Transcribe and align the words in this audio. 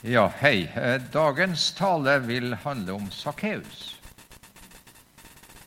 Ja, 0.00 0.30
hei. 0.40 0.64
Eh, 0.80 1.02
dagens 1.12 1.74
tale 1.76 2.14
vil 2.24 2.54
handle 2.62 2.94
om 2.96 3.10
Sakkeus. 3.12 3.98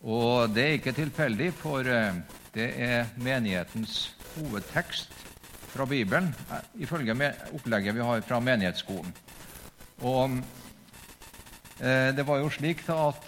Og 0.01 0.55
det 0.55 0.63
er 0.63 0.77
ikke 0.79 0.93
tilfeldig, 0.97 1.51
for 1.53 1.85
eh, 1.85 2.15
det 2.55 2.71
er 2.81 3.11
menighetens 3.21 4.15
hovedtekst 4.31 5.13
fra 5.75 5.85
Bibelen, 5.85 6.31
eh, 6.49 6.63
ifølge 6.81 7.13
opplegget 7.53 7.93
vi 7.93 8.07
har 8.07 8.25
fra 8.25 8.39
menighetsskolen. 8.41 9.13
Og 10.01 10.41
det 11.83 12.25
var 12.25 12.37
jo 12.39 12.49
slik 12.53 12.81
at 12.89 13.25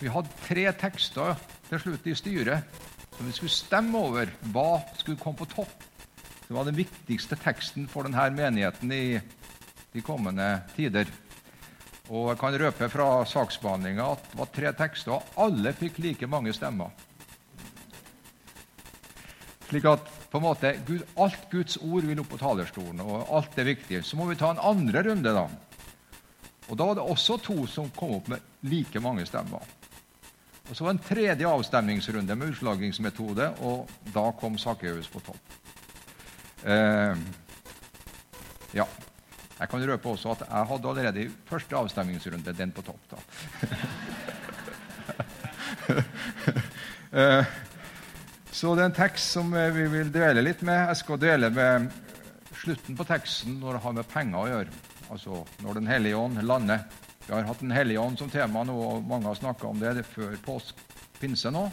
vi 0.00 0.10
hadde 0.10 0.38
tre 0.42 0.62
tekster 0.80 1.36
til 1.68 1.80
slutt 1.80 2.06
i 2.08 2.14
styret 2.16 2.78
som 3.16 3.26
vi 3.28 3.34
skulle 3.36 3.52
stemme 3.52 3.98
over. 3.98 4.30
Hva 4.52 4.82
skulle 4.98 5.20
komme 5.20 5.38
på 5.38 5.48
topp? 5.48 5.84
Det 6.48 6.56
var 6.56 6.68
den 6.68 6.76
viktigste 6.76 7.36
teksten 7.40 7.88
for 7.88 8.08
denne 8.08 8.28
menigheten 8.36 8.92
i 8.92 9.18
de 9.96 10.04
kommende 10.04 10.48
tider. 10.76 11.10
Og 12.06 12.30
jeg 12.30 12.38
kan 12.38 12.58
røpe 12.62 12.88
fra 12.92 13.08
saksbehandlinga 13.26 14.12
at 14.14 14.28
det 14.30 14.38
var 14.38 14.52
tre 14.54 14.72
tekster, 14.78 15.16
og 15.16 15.46
alle 15.48 15.72
fikk 15.74 15.98
like 16.04 16.28
mange 16.30 16.54
stemmer. 16.54 16.92
Slik 19.66 19.88
at 19.90 20.12
på 20.30 20.38
en 20.38 20.44
måte, 20.44 20.74
Gud, 20.86 21.02
alt 21.18 21.48
Guds 21.50 21.78
ord 21.80 22.06
vil 22.06 22.20
opp 22.22 22.28
på 22.34 22.38
talerstolen, 22.38 23.00
og 23.02 23.30
alt 23.34 23.56
er 23.58 23.70
viktig. 23.70 24.02
Så 24.04 24.18
må 24.18 24.28
vi 24.28 24.38
ta 24.38 24.52
en 24.52 24.62
andre 24.62 25.02
runde, 25.08 25.32
da. 25.32 25.46
Og 26.66 26.76
Da 26.76 26.86
var 26.86 26.94
det 26.98 27.06
også 27.06 27.38
to 27.38 27.66
som 27.70 27.90
kom 27.94 28.16
opp 28.18 28.28
med 28.28 28.42
like 28.66 29.00
mange 29.00 29.26
stemmer. 29.26 29.62
Og 30.68 30.76
Så 30.76 30.84
var 30.84 30.92
det 30.92 31.00
en 31.00 31.08
tredje 31.08 31.46
avstemningsrunde 31.48 32.36
med 32.36 32.52
utslagingsmetode, 32.52 33.52
og 33.62 33.90
da 34.14 34.30
kom 34.38 34.58
Sakkeus 34.58 35.08
på 35.08 35.22
topp. 35.22 35.58
Eh, 36.66 37.16
ja. 38.74 38.86
Jeg 39.56 39.70
kan 39.72 39.84
røpe 39.88 40.10
også 40.12 40.34
at 40.34 40.42
jeg 40.44 40.68
hadde 40.70 40.88
allerede 40.90 41.22
i 41.22 41.30
første 41.48 41.76
avstemningsrunde 41.78 42.52
den 42.56 42.72
på 42.76 42.84
topp. 42.86 43.02
da. 43.10 43.18
Eh, 47.16 47.44
så 48.52 48.72
det 48.74 48.82
er 48.82 48.88
en 48.90 48.96
tekst 48.96 49.30
som 49.36 49.52
eh, 49.56 49.70
vi 49.72 49.86
vil 49.88 50.10
dvele 50.12 50.42
litt 50.42 50.60
med. 50.66 50.88
Jeg 50.90 50.98
skal 51.00 51.20
dele 51.22 51.48
med 51.54 51.86
slutten 52.60 52.96
på 52.98 53.06
teksten 53.08 53.54
når 53.62 53.76
det 53.76 53.82
har 53.84 53.94
med 53.96 54.08
penger 54.10 54.38
å 54.40 54.50
gjøre. 54.50 54.80
Altså 55.14 55.38
når 55.64 55.78
Den 55.78 55.88
hellige 55.88 56.18
ånd 56.18 56.42
lander. 56.42 56.82
Vi 57.26 57.32
har 57.32 57.46
hatt 57.48 57.62
Den 57.62 57.72
hellige 57.72 58.02
ånd 58.02 58.18
som 58.20 58.30
tema 58.30 58.64
nå, 58.66 58.74
og 58.74 59.06
mange 59.06 59.30
har 59.30 59.38
snakka 59.38 59.70
om 59.70 59.80
det, 59.80 59.94
det 60.00 60.06
før 60.10 60.34
påsk 60.44 60.82
pinse 61.20 61.54
nå. 61.54 61.64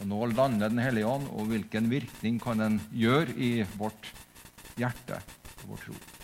Og 0.00 0.08
nå 0.10 0.22
lander 0.32 0.72
Den 0.72 0.82
hellige 0.82 1.12
ånd, 1.12 1.28
og 1.36 1.52
hvilken 1.52 1.92
virkning 1.92 2.40
kan 2.42 2.64
den 2.64 2.80
gjøre 2.90 3.36
i 3.36 3.52
vårt 3.76 4.10
hjerte 4.80 5.20
og 5.60 5.68
vår 5.74 5.86
tro? 5.86 6.19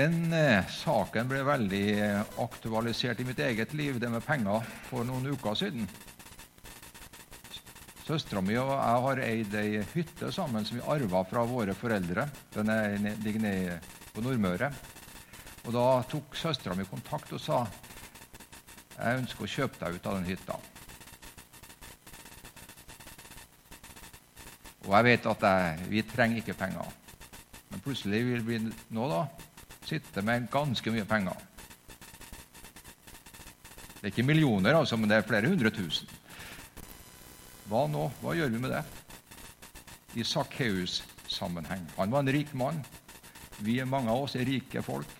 Den 0.00 0.30
eh, 0.32 0.64
saken 0.72 1.26
ble 1.28 1.42
veldig 1.44 1.86
eh, 2.00 2.20
aktualisert 2.40 3.18
i 3.20 3.24
mitt 3.28 3.40
eget 3.44 3.74
liv, 3.76 3.98
det 4.00 4.08
med 4.08 4.24
penger, 4.24 4.64
for 4.86 5.04
noen 5.04 5.26
uker 5.34 5.58
siden. 5.58 5.88
Søstera 8.06 8.40
mi 8.40 8.56
og 8.56 8.70
jeg 8.72 9.02
har 9.04 9.20
eid 9.26 9.56
ei 9.60 9.82
hytte 9.92 10.30
sammen 10.32 10.64
som 10.64 10.78
vi 10.78 10.86
arva 10.94 11.20
fra 11.28 11.42
våre 11.44 11.74
foreldre. 11.76 12.24
Den 12.54 12.72
ligger 13.26 13.44
nede 13.44 13.76
på 14.14 14.24
Nordmøre. 14.24 14.70
Og 15.66 15.76
Da 15.76 15.84
tok 16.08 16.38
søstera 16.38 16.78
mi 16.78 16.88
kontakt 16.88 17.34
og 17.36 17.42
sa 17.44 17.60
jeg 18.94 19.20
ønsker 19.20 19.44
å 19.44 19.50
kjøpe 19.52 19.82
deg 19.82 20.00
ut 20.00 20.08
av 20.08 20.16
den 20.16 20.30
hytta. 20.30 20.56
Og 24.86 24.96
jeg 24.96 25.08
vet 25.10 25.30
at 25.34 25.46
jeg, 25.50 25.86
vi 25.92 26.06
trenger 26.08 26.40
ikke 26.40 26.58
penger. 26.64 26.98
Men 27.68 27.84
plutselig 27.84 28.24
vil 28.24 28.40
det 28.40 28.48
bli 28.48 28.62
nå 28.96 29.12
da 29.12 29.22
sitter 29.86 30.24
med 30.26 30.48
ganske 30.52 30.92
mye 30.94 31.06
penger. 31.08 31.46
Det 34.00 34.08
er 34.08 34.12
ikke 34.14 34.24
millioner, 34.24 34.78
altså, 34.78 34.96
men 34.96 35.10
det 35.10 35.18
er 35.18 35.28
flere 35.28 35.48
hundre 35.50 35.70
tusen. 35.74 36.08
Hva 37.68 37.84
nå? 37.86 38.06
Hva 38.22 38.34
gjør 38.34 38.48
vi 38.50 38.60
med 38.62 38.72
det? 38.72 38.82
I 40.18 40.24
Sakkeus-sammenheng. 40.26 41.84
Han 41.98 42.10
var 42.10 42.24
en 42.24 42.32
rik 42.32 42.54
mann. 42.56 42.80
Vi 43.60 43.76
er 43.78 43.88
mange 43.88 44.10
av 44.10 44.24
oss 44.24 44.38
er 44.40 44.48
rike 44.48 44.82
folk. 44.82 45.10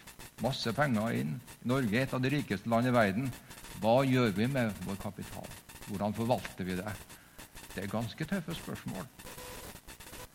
Masse 0.40 0.72
penger 0.72 1.18
inn. 1.20 1.36
Norge 1.68 1.98
er 1.98 2.06
et 2.06 2.16
av 2.16 2.24
de 2.24 2.32
rikeste 2.32 2.72
land 2.72 2.88
i 2.88 2.94
verden. 2.96 3.28
Hva 3.82 4.00
gjør 4.08 4.32
vi 4.36 4.48
med 4.48 4.72
vår 4.86 4.96
kapital? 5.02 5.46
Hvordan 5.90 6.16
forvalter 6.16 6.64
vi 6.64 6.78
det? 6.80 6.96
Det 7.74 7.84
er 7.84 7.92
ganske 7.92 8.24
tøffe 8.32 8.56
spørsmål. 8.56 9.06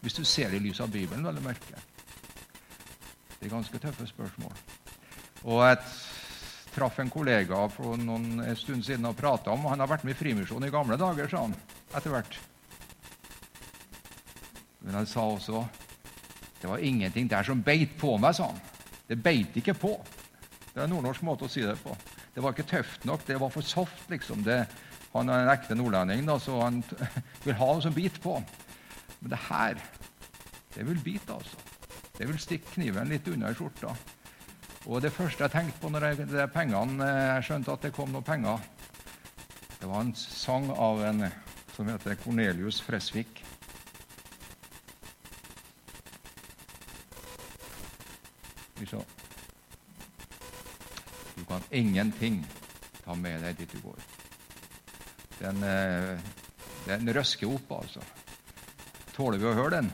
Hvis 0.06 0.22
du 0.22 0.24
ser 0.24 0.54
det 0.54 0.62
i 0.62 0.68
lys 0.68 0.80
av 0.86 0.94
Bibelen, 0.94 1.26
vel 1.26 1.42
å 1.42 1.44
merke. 1.44 1.82
Det 3.46 3.52
er 3.52 3.60
ganske 3.60 3.78
tøffe 3.78 4.06
spørsmål. 4.10 4.54
Og 5.46 5.60
jeg 5.62 5.82
traff 6.74 6.96
en 6.98 7.12
kollega 7.14 7.60
for 7.70 7.94
noen 8.02 8.40
en 8.42 8.56
stund 8.58 8.82
siden 8.88 9.06
og 9.06 9.20
prata 9.20 9.52
om 9.54 9.68
Han 9.70 9.84
har 9.84 9.92
vært 9.92 10.02
med 10.08 10.16
i 10.16 10.18
Frimisjonen 10.18 10.66
i 10.66 10.74
gamle 10.74 10.98
dager, 10.98 11.30
sa 11.30 11.44
han 11.44 11.54
etter 11.94 12.10
hvert. 12.10 12.40
Men 14.82 14.98
han 14.98 15.06
sa 15.06 15.28
også 15.30 15.62
det 16.64 16.72
var 16.72 16.82
ingenting 16.82 17.30
der 17.30 17.46
som 17.46 17.62
beit 17.62 17.94
på 18.02 18.16
meg, 18.18 18.34
sa 18.34 18.48
han. 18.50 18.58
Det 19.06 19.20
beit 19.22 19.54
ikke 19.62 19.78
på. 19.78 19.94
Det 20.72 20.82
er 20.82 20.88
en 20.88 20.96
nordnorsk 20.96 21.22
måte 21.28 21.46
å 21.46 21.52
si 21.52 21.62
det 21.62 21.78
på. 21.84 21.94
Det 22.34 22.42
var 22.42 22.56
ikke 22.56 22.66
tøft 22.72 23.06
nok. 23.06 23.28
Det 23.30 23.38
var 23.46 23.54
for 23.54 23.62
soft, 23.62 24.08
liksom. 24.10 24.42
Det, 24.48 24.64
han 25.14 25.30
er 25.30 25.46
en 25.46 25.54
ekte 25.54 25.78
nordlending, 25.78 26.26
da, 26.26 26.40
så 26.42 26.64
han 26.64 26.82
vil 27.46 27.60
ha 27.62 27.70
noe 27.76 27.86
som 27.86 27.94
biter 27.94 28.26
på. 28.26 28.40
Men 29.20 29.36
det 29.36 29.44
her, 29.52 29.86
det 30.74 30.90
vil 30.90 31.06
bite, 31.06 31.38
altså. 31.38 31.65
Det 32.16 32.28
vil 32.30 32.40
stikke 32.40 32.78
kniven 32.78 33.10
litt 33.12 33.28
unna 33.28 33.52
i 33.52 33.58
skjorta. 33.58 33.96
Og 34.86 35.02
Det 35.02 35.12
første 35.12 35.44
jeg 35.44 35.52
tenkte 35.52 35.82
på 35.82 35.90
når 35.90 36.06
jeg, 36.08 36.50
pengene, 36.54 37.04
eh, 37.04 37.26
jeg 37.36 37.48
skjønte 37.50 37.74
at 37.74 37.82
det 37.88 37.94
kom 37.96 38.14
noen 38.14 38.24
penger, 38.24 38.62
det 39.80 39.90
var 39.90 40.02
en 40.02 40.16
sang 40.16 40.70
av 40.72 41.02
en 41.04 41.26
som 41.76 41.90
heter 41.90 42.16
Cornelius 42.22 42.80
Fresvik. 42.82 43.44
Du 51.36 51.44
kan 51.48 51.62
ingenting 51.72 52.46
ta 53.04 53.16
med 53.16 53.42
deg 53.44 53.58
dit 53.60 53.72
du 53.72 53.80
går. 53.84 54.00
Den, 55.40 55.64
eh, 55.64 56.20
den 56.86 57.14
røsker 57.14 57.52
opp, 57.52 57.72
altså. 57.82 58.04
Tåler 59.16 59.42
vi 59.42 59.50
å 59.50 59.56
høre 59.58 59.82
den? 59.82 59.92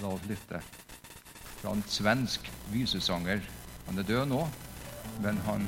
La 0.00 0.14
oss 0.14 0.24
lytte. 0.28 0.60
Fra 1.60 1.74
en 1.76 1.82
svensk 1.88 2.46
visesanger. 2.72 3.42
Han 3.86 4.00
er 4.00 4.06
død 4.08 4.30
nå, 4.30 4.44
men 5.20 5.40
han 5.44 5.66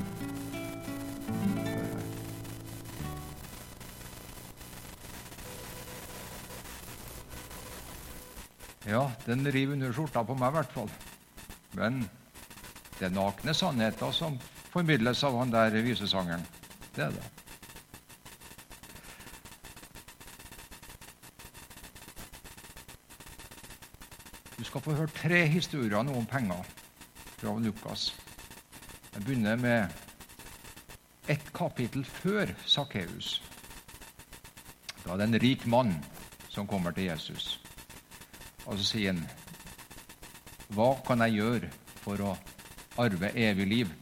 Ja, 8.92 9.04
den 9.24 9.46
river 9.52 9.76
under 9.76 9.92
skjorta 9.94 10.24
på 10.26 10.34
meg 10.36 10.50
i 10.50 10.56
hvert 10.56 10.72
fall. 10.74 10.90
Men 11.78 12.02
det 12.98 13.06
er 13.08 13.14
nakne 13.14 13.54
sannheter 13.56 14.10
som 14.16 14.40
formidles 14.72 15.22
av 15.24 15.38
han 15.38 15.52
der 15.54 15.76
visesangeren. 15.84 16.42
Det 16.96 17.06
er 17.06 17.14
det. 17.14 17.41
Skal 24.72 24.80
få 24.86 24.94
høre 24.96 25.12
tre 25.12 25.38
historier 25.52 26.00
nå 26.00 26.14
om 26.16 26.24
penger 26.24 26.62
fra 27.36 27.50
Lukas. 27.60 28.06
Jeg 29.12 29.20
begynner 29.26 29.58
med 29.60 31.28
et 31.28 31.44
kapittel 31.52 32.06
før 32.08 32.54
Sakkeus. 32.64 33.34
Da 35.02 35.12
er 35.12 35.20
det 35.20 35.26
en 35.26 35.40
rik 35.42 35.66
mann 35.68 35.92
som 36.48 36.64
kommer 36.70 36.96
til 36.96 37.10
Jesus. 37.10 37.60
Og 38.64 38.78
så 38.78 38.84
sier 38.94 39.12
han, 39.12 39.20
'Hva 40.72 41.04
kan 41.04 41.20
jeg 41.20 41.36
gjøre 41.36 41.70
for 42.00 42.16
å 42.16 42.32
arve 42.96 43.28
evig 43.36 43.66
liv?' 43.66 43.94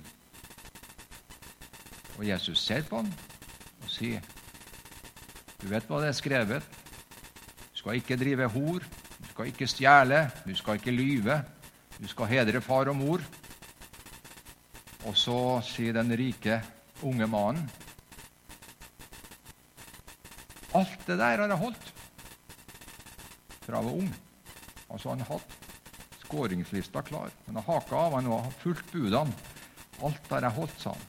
Og 2.19 2.29
Jesus 2.29 2.63
ser 2.63 2.87
på 2.87 3.03
ham 3.03 3.13
og 3.83 3.91
sier, 3.91 4.23
'Du 5.59 5.67
vet 5.67 5.89
hva 5.91 5.99
det 5.99 6.15
er 6.15 6.23
skrevet.' 6.23 6.63
Du 7.73 7.77
skal 7.83 7.95
ikke 7.95 8.17
drive 8.17 8.49
hor, 8.49 8.85
skal 9.41 9.55
ikke 9.55 9.67
stjele, 9.73 10.19
du 10.45 10.53
skal 10.53 10.77
ikke 10.77 10.93
lyve, 10.93 11.39
du 11.97 12.09
skal 12.09 12.29
hedre 12.29 12.61
far 12.61 12.91
og 12.93 12.97
mor. 12.99 13.23
Og 15.09 15.15
så 15.17 15.37
sier 15.65 15.95
den 15.97 16.13
rike, 16.13 16.59
unge 17.01 17.25
mannen 17.25 17.71
Alt 20.77 21.07
det 21.07 21.17
der 21.17 21.41
har 21.41 21.49
jeg 21.49 21.57
holdt 21.57 21.87
fra 23.65 23.81
jeg 23.81 23.87
var 23.87 23.97
ung. 23.97 24.11
Altså 24.91 25.15
Han 25.15 25.25
hatt 25.25 25.57
skåringslista 26.21 27.03
klar. 27.03 27.33
Han 27.47 27.57
har 27.57 27.65
haka 27.65 27.97
av, 27.97 28.19
han 28.19 28.29
har 28.29 28.53
fulgt 28.61 28.93
budene. 28.93 29.33
Alt 30.05 30.29
har 30.31 30.45
jeg 30.45 30.59
holdt, 30.59 30.77
sa 30.81 30.93
han. 30.93 31.09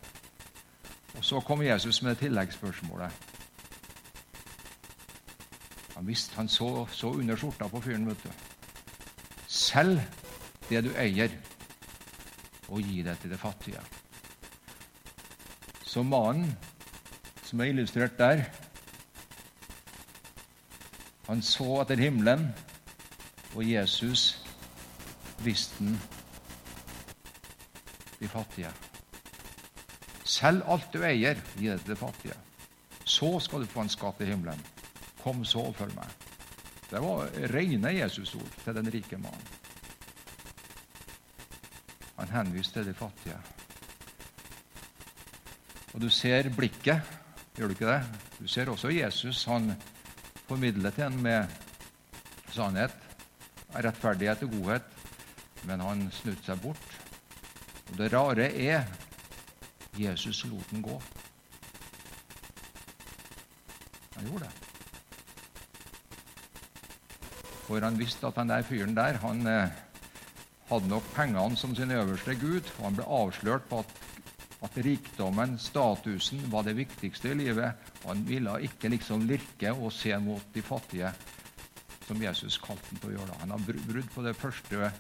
Og 1.18 1.26
Så 1.26 1.44
kom 1.44 1.62
Jesus 1.66 2.02
med 2.02 2.16
tilleggsspørsmålet. 2.16 3.31
Han 6.02 6.08
visste, 6.08 6.34
han 6.36 6.48
så, 6.50 6.88
så 6.90 7.12
under 7.14 7.36
skjorta 7.38 7.68
på 7.70 7.80
fyren. 7.86 8.08
vet 8.10 8.24
du. 8.24 8.30
Selg 9.46 10.00
det 10.66 10.80
du 10.82 10.96
eier, 10.98 11.36
og 12.74 12.82
gi 12.82 13.04
det 13.06 13.14
til 13.22 13.30
det 13.30 13.38
fattige. 13.38 13.84
Så 15.86 16.02
mannen 16.02 16.56
som 17.46 17.62
er 17.62 17.70
illustrert 17.70 18.18
der, 18.18 18.42
han 21.30 21.46
så 21.46 21.70
etter 21.84 22.02
himmelen, 22.02 22.50
og 23.54 23.62
Jesus 23.70 24.42
visste 25.46 25.86
han 25.86 26.02
de 28.18 28.34
fattige. 28.40 28.74
Selg 30.26 30.66
alt 30.66 30.90
du 30.98 31.04
eier, 31.06 31.46
gi 31.60 31.70
det 31.70 31.82
til 31.86 31.94
de 31.94 32.04
fattige. 32.08 32.44
Så 33.06 33.36
skal 33.38 33.62
du 33.62 33.70
få 33.70 33.86
en 33.86 34.00
skatt 34.00 34.26
i 34.26 34.34
himmelen. 34.34 34.72
Kom 35.22 35.46
så 35.46 35.68
og 35.70 35.76
følg 35.78 35.96
meg. 35.96 36.28
Det 36.92 37.00
var 37.00 37.30
rene 37.54 37.94
Jesus-ord 37.96 38.56
til 38.64 38.76
den 38.76 38.90
rike 38.92 39.18
mannen. 39.22 39.50
Han 42.18 42.34
henviste 42.36 42.82
til 42.82 42.92
de 42.92 42.94
fattige. 42.94 43.38
Og 45.94 46.02
du 46.02 46.10
ser 46.10 46.50
blikket, 46.56 47.02
gjør 47.58 47.72
du 47.72 47.76
ikke 47.76 47.94
det? 47.94 48.02
Du 48.40 48.48
ser 48.48 48.70
også 48.70 48.92
Jesus. 48.94 49.44
Han 49.46 49.74
formidler 50.48 50.92
til 50.96 51.08
en 51.08 51.22
med 51.24 51.48
sannhet, 52.52 52.96
rettferdighet 53.76 54.44
og 54.44 54.58
godhet, 54.58 54.90
men 55.64 55.84
han 55.84 56.08
snudde 56.12 56.44
seg 56.46 56.62
bort. 56.64 56.98
Og 57.92 57.98
det 58.00 58.12
rare 58.14 58.48
er 58.52 58.84
Jesus 60.00 60.46
lot 60.46 60.72
den 60.72 60.84
gå. 60.84 61.02
Han 64.16 64.28
gjorde 64.28 64.46
det. 64.46 64.61
For 67.72 67.86
han 67.88 67.96
visste 67.96 68.28
at 68.28 68.36
den 68.36 68.50
der 68.52 68.66
fyren 68.68 68.96
der 68.98 69.16
han 69.24 69.46
eh, 69.48 69.76
hadde 70.68 70.90
nok 70.92 71.06
pengene 71.16 71.56
som 71.56 71.72
sin 71.72 71.94
øverste 71.96 72.34
gud. 72.36 72.66
og 72.78 72.84
Han 72.84 72.98
ble 72.98 73.06
avslørt 73.08 73.70
på 73.70 73.80
at, 73.80 73.94
at 74.68 74.80
rikdommen, 74.84 75.54
statusen, 75.56 76.42
var 76.52 76.66
det 76.68 76.76
viktigste 76.76 77.32
i 77.32 77.38
livet. 77.40 77.86
Og 78.04 78.10
Han 78.10 78.26
ville 78.28 78.58
ikke 78.68 78.92
liksom 78.92 79.24
lirke 79.24 79.72
og 79.72 79.94
se 79.96 80.12
mot 80.20 80.44
de 80.52 80.62
fattige, 80.62 81.14
som 82.10 82.20
Jesus 82.20 82.60
kalte 82.60 82.92
ham 82.92 83.00
til 83.00 83.14
å 83.14 83.16
gjøre. 83.22 83.40
Han 83.46 83.56
har 83.56 83.64
brudd 83.88 84.12
på 84.18 84.26
det 84.28 84.36
første 84.36 84.92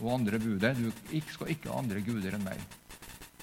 og 0.00 0.08
andre 0.14 0.40
budet. 0.40 0.72
Du 0.80 0.88
skal 1.34 1.52
ikke 1.52 1.68
ha 1.68 1.82
andre 1.82 2.00
guder 2.00 2.38
enn 2.38 2.48
meg. 2.48 2.64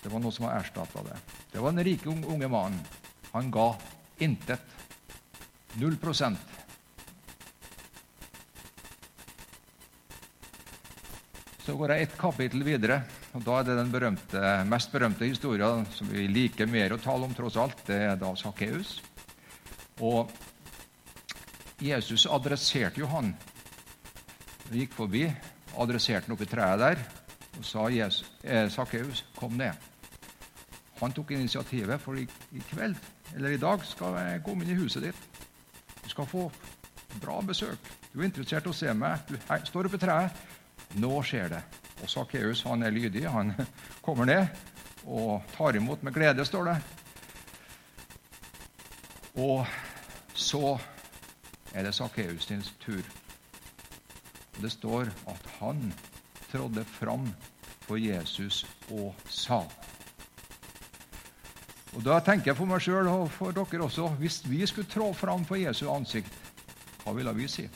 Det 0.02 0.10
var 0.10 0.24
noe 0.24 0.34
som 0.34 0.50
har 0.50 0.64
erstatta 0.64 1.06
det. 1.12 1.20
Det 1.54 1.62
var 1.62 1.78
den 1.78 1.86
rike 1.92 2.10
unge 2.10 2.50
mannen. 2.50 2.82
Han 3.36 3.54
ga 3.54 3.70
intet. 4.18 4.66
Null 5.78 6.02
prosent. 6.02 6.63
Så 11.64 11.78
går 11.80 11.94
jeg 11.94 12.04
ett 12.04 12.16
kapittel 12.20 12.64
videre, 12.68 12.98
og 13.32 13.44
da 13.46 13.62
er 13.62 13.68
det 13.70 13.76
den 13.78 13.92
berømte, 13.92 14.40
mest 14.68 14.92
berømte 14.92 15.30
historien 15.30 15.86
som 15.96 16.10
vi 16.12 16.26
liker 16.28 16.68
mer 16.68 16.92
å 16.92 17.00
tale 17.00 17.24
om, 17.24 17.36
tross 17.36 17.56
alt. 17.56 17.86
Det 17.88 18.02
er 18.10 18.18
da 18.20 18.34
Sakkeus. 18.36 18.98
Og 20.04 20.32
Jesus 21.80 22.26
adresserte 22.28 23.00
jo 23.00 23.08
han. 23.14 23.32
Han 24.66 24.76
gikk 24.76 24.98
forbi, 24.98 25.24
adresserte 25.80 26.28
han 26.28 26.36
oppi 26.36 26.50
treet 26.52 26.84
der 26.84 27.06
og 27.54 27.66
sa 27.68 27.86
eh, 27.88 28.70
Sakkeus, 28.74 29.24
kom 29.38 29.56
ned. 29.56 29.78
Han 31.00 31.14
tok 31.16 31.32
initiativet, 31.32 32.02
for 32.02 32.18
i, 32.18 32.26
i, 32.52 32.64
kveld, 32.72 32.98
eller 33.36 33.54
i 33.54 33.62
dag, 33.62 33.86
skal 33.86 34.18
jeg 34.20 34.44
komme 34.44 34.66
inn 34.66 34.74
i 34.74 34.80
huset 34.80 35.06
ditt. 35.06 35.46
Du 36.02 36.10
skal 36.10 36.28
få 36.28 36.48
bra 37.22 37.40
besøk. 37.46 37.92
Du 38.12 38.20
er 38.20 38.28
interessert 38.28 38.68
i 38.68 38.72
å 38.72 38.76
se 38.76 38.92
meg. 38.98 39.24
Du 39.30 39.38
her, 39.48 39.64
står 39.70 39.90
oppe 39.90 40.02
i 40.02 40.04
treet. 40.04 40.44
Nå 41.00 41.22
skjer 41.26 41.50
det. 41.50 41.62
Og 42.04 42.10
Sakkeus 42.10 42.66
er 42.66 42.90
lydig. 42.90 43.30
Han 43.30 43.54
kommer 44.06 44.26
ned 44.26 44.48
og 45.06 45.44
tar 45.58 45.76
imot 45.76 46.04
med 46.04 46.14
glede, 46.14 46.46
står 46.46 46.70
det. 46.72 46.78
Og 49.34 49.66
så 50.34 50.78
er 51.74 51.84
det 51.84 51.96
Sakkeus 51.96 52.46
sin 52.46 52.64
tur. 52.80 53.02
Det 54.62 54.72
står 54.72 55.10
at 55.28 55.50
han 55.60 55.94
trådde 56.52 56.84
fram 56.86 57.34
for 57.82 57.98
Jesus 57.98 58.66
og 58.92 59.16
sa. 59.30 59.64
Og 61.94 62.06
Da 62.06 62.20
tenker 62.20 62.52
jeg 62.52 62.58
for 62.58 62.70
meg 62.70 62.82
sjøl 62.82 63.08
og 63.08 63.28
for 63.32 63.54
dere 63.54 63.84
også 63.86 64.08
Hvis 64.18 64.42
vi 64.50 64.66
skulle 64.66 64.90
trå 64.90 65.12
fram 65.14 65.46
for 65.46 65.56
Jesu 65.56 65.90
ansikt, 65.94 66.34
hva 67.04 67.14
ville 67.14 67.34
vi 67.38 67.48
si? 67.48 67.68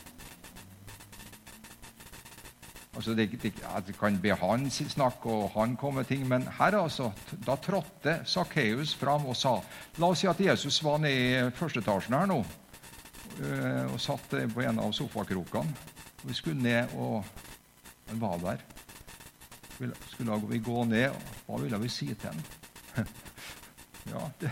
Altså 2.97 3.13
det, 3.13 3.27
det, 3.37 3.51
det 3.85 3.93
kan 3.93 4.15
be 4.17 4.33
han 4.33 4.63
snakke, 4.73 5.29
og 5.29 5.51
han 5.53 5.75
komme 5.77 6.01
med 6.01 6.07
ting, 6.09 6.23
men 6.27 6.47
her 6.57 6.79
altså, 6.79 7.11
da 7.45 7.53
trådte 7.61 8.15
Sakkeus 8.25 8.95
fram 8.97 9.27
og 9.29 9.37
sa 9.37 9.59
La 10.01 10.09
oss 10.09 10.23
si 10.23 10.27
at 10.27 10.41
Jesus 10.41 10.79
var 10.83 10.97
nede 11.03 11.45
i 11.45 11.51
første 11.53 11.83
etasjen 11.83 12.17
her 12.17 12.25
nå 12.25 12.39
eh, 12.41 13.85
og 13.85 14.01
satt 14.01 14.33
på 14.53 14.65
en 14.65 14.81
av 14.81 14.95
sofakrokene. 14.97 15.93
Vi 16.23 16.33
skulle 16.33 16.61
ned, 16.63 16.97
og 16.97 17.21
han 18.09 18.21
var 18.21 18.41
der. 18.41 18.65
Skulle 20.09 20.41
vi 20.49 20.59
gå 20.65 20.83
ned, 20.89 21.13
hva 21.45 21.61
ville 21.61 21.79
vi 21.85 21.93
si 21.93 22.09
til 22.15 22.31
ham? 22.31 22.41
ja, 24.11 24.49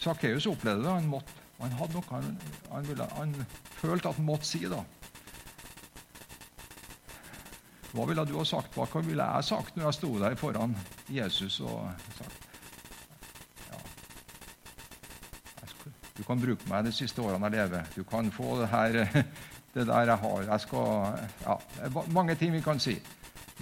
Sakkeus 0.00 0.48
opplevde 0.48 0.86
det. 0.86 0.92
Han, 1.02 1.12
måtte, 1.12 1.36
han 1.60 1.76
hadde 1.82 1.98
noe 1.98 2.14
han, 2.14 2.36
han, 2.72 2.88
ville, 2.88 3.12
han 3.18 3.36
følte 3.76 4.08
at 4.08 4.22
han 4.22 4.32
måtte 4.32 4.48
si. 4.48 4.64
da. 4.72 4.80
Hva 7.96 8.04
ville 8.04 8.24
du 8.28 8.34
ha 8.36 8.44
sagt? 8.44 8.74
Hva 8.76 9.00
ville 9.00 9.24
jeg 9.24 9.44
sagt 9.48 9.76
når 9.76 9.86
jeg 9.86 9.96
sto 9.96 10.10
der 10.20 10.34
foran 10.36 10.76
Jesus 11.08 11.60
og 11.64 11.86
sagt 12.18 12.42
ja, 13.70 13.78
Du 16.18 16.22
kan 16.28 16.40
bruke 16.40 16.68
meg 16.68 16.84
de 16.84 16.92
siste 16.92 17.24
årene 17.24 17.48
jeg 17.48 17.56
lever. 17.56 17.88
Du 17.96 18.04
kan 18.04 18.28
få 18.32 18.60
det, 18.60 18.68
her, 18.68 19.22
det 19.74 19.86
der 19.88 20.10
jeg 20.12 20.18
har. 20.26 20.42
Jeg 20.42 20.60
skal, 20.60 21.20
ja, 21.46 21.56
mange 22.12 22.34
ting 22.34 22.52
vi 22.52 22.60
kan 22.60 22.80
si. 22.80 22.98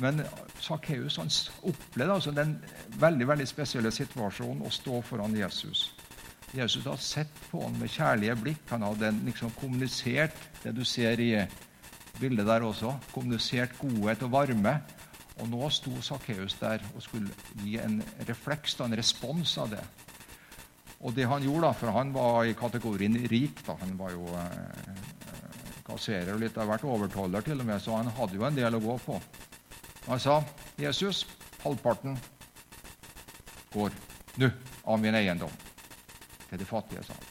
Men 0.03 0.25
Sakkeus 0.59 1.21
opplevde 1.63 2.15
altså 2.15 2.33
den 2.35 2.57
veldig 2.99 3.29
veldig 3.29 3.47
spesielle 3.47 3.93
situasjonen 3.95 4.67
å 4.67 4.73
stå 4.75 4.99
foran 5.07 5.37
Jesus. 5.39 5.93
Jesus 6.55 6.87
hadde 6.87 7.03
sett 7.03 7.39
på 7.51 7.63
ham 7.63 7.79
med 7.79 7.91
kjærlige 7.91 8.35
blikk. 8.43 8.65
Han 8.71 8.83
hadde 8.83 9.13
liksom 9.29 9.55
kommunisert 9.61 10.35
det 10.65 10.75
du 10.75 10.83
ser 10.87 11.23
i 11.23 11.31
bildet 12.21 12.47
der 12.47 12.67
også. 12.67 12.95
Kommunisert 13.13 13.77
godhet 13.79 14.23
og 14.27 14.33
varme. 14.33 14.79
Og 15.43 15.49
nå 15.51 15.69
sto 15.75 15.93
Sakkeus 16.03 16.55
der 16.61 16.83
og 16.95 17.03
skulle 17.03 17.31
gi 17.63 17.79
en 17.83 17.99
refleks, 18.29 18.79
en 18.81 18.95
respons 18.97 19.57
av 19.59 19.73
det. 19.75 19.83
Og 21.05 21.13
det 21.15 21.27
han 21.29 21.43
gjorde, 21.43 21.67
da, 21.67 21.73
for 21.77 21.93
han 21.93 22.13
var 22.15 22.45
i 22.47 22.55
kategorien 22.57 23.17
rik 23.29 23.61
da, 23.67 23.75
Han 23.81 23.99
var 23.99 24.15
jo 24.15 24.25
eh, 24.39 25.03
kasserer 25.85 26.39
litt 26.41 26.57
av 26.57 26.71
hvert 26.71 26.87
overtoller 26.89 27.45
til 27.45 27.61
og 27.61 27.69
med, 27.69 27.83
så 27.83 27.99
han 27.99 28.09
hadde 28.17 28.39
jo 28.39 28.47
en 28.47 28.57
del 28.57 28.79
å 28.79 28.83
gå 28.83 28.97
på. 29.05 29.19
Han 30.07 30.21
sa, 30.21 30.43
'Jesus, 30.79 31.27
halvparten 31.65 32.17
går 33.73 33.93
nå 34.41 34.51
av 34.85 35.01
min 35.01 35.15
eiendom 35.15 35.53
til 36.49 36.59
de 36.59 36.65
fattige', 36.65 37.05
sa 37.05 37.13
han. 37.13 37.31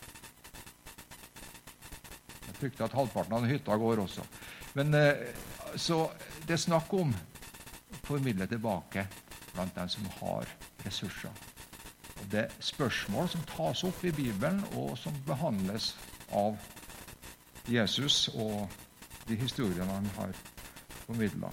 Jeg 2.48 2.56
frykter 2.60 2.86
at 2.86 2.98
halvparten 2.98 3.34
av 3.34 3.46
hytta 3.50 3.78
går 3.78 4.06
også. 4.06 4.26
Men 4.74 4.94
eh, 4.94 5.14
Så 5.76 6.12
det 6.46 6.54
er 6.54 6.62
snakk 6.62 6.94
om 6.94 7.10
å 7.14 8.00
formidle 8.06 8.46
tilbake 8.48 9.08
blant 9.54 9.74
dem 9.76 9.90
som 9.90 10.06
har 10.20 10.50
ressurser. 10.86 11.34
Og 12.22 12.30
Det 12.30 12.44
er 12.46 12.56
spørsmål 12.62 13.30
som 13.30 13.46
tas 13.50 13.84
opp 13.84 14.04
i 14.06 14.14
Bibelen, 14.14 14.62
og 14.78 14.98
som 14.98 15.16
behandles 15.26 15.96
av 16.32 16.58
Jesus 17.70 18.28
og 18.34 18.70
de 19.28 19.38
historiene 19.40 19.90
han 19.90 20.10
har 20.18 20.34
formidla. 21.06 21.50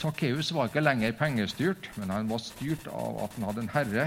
Sakkeus 0.00 0.52
var 0.56 0.70
ikke 0.70 0.82
lenger 0.82 1.16
pengestyrt, 1.18 1.90
men 1.96 2.10
han 2.10 2.28
var 2.30 2.40
styrt 2.44 2.86
av 2.88 3.18
at 3.24 3.34
han 3.36 3.48
hadde 3.50 3.64
en 3.66 3.74
herre 3.74 4.06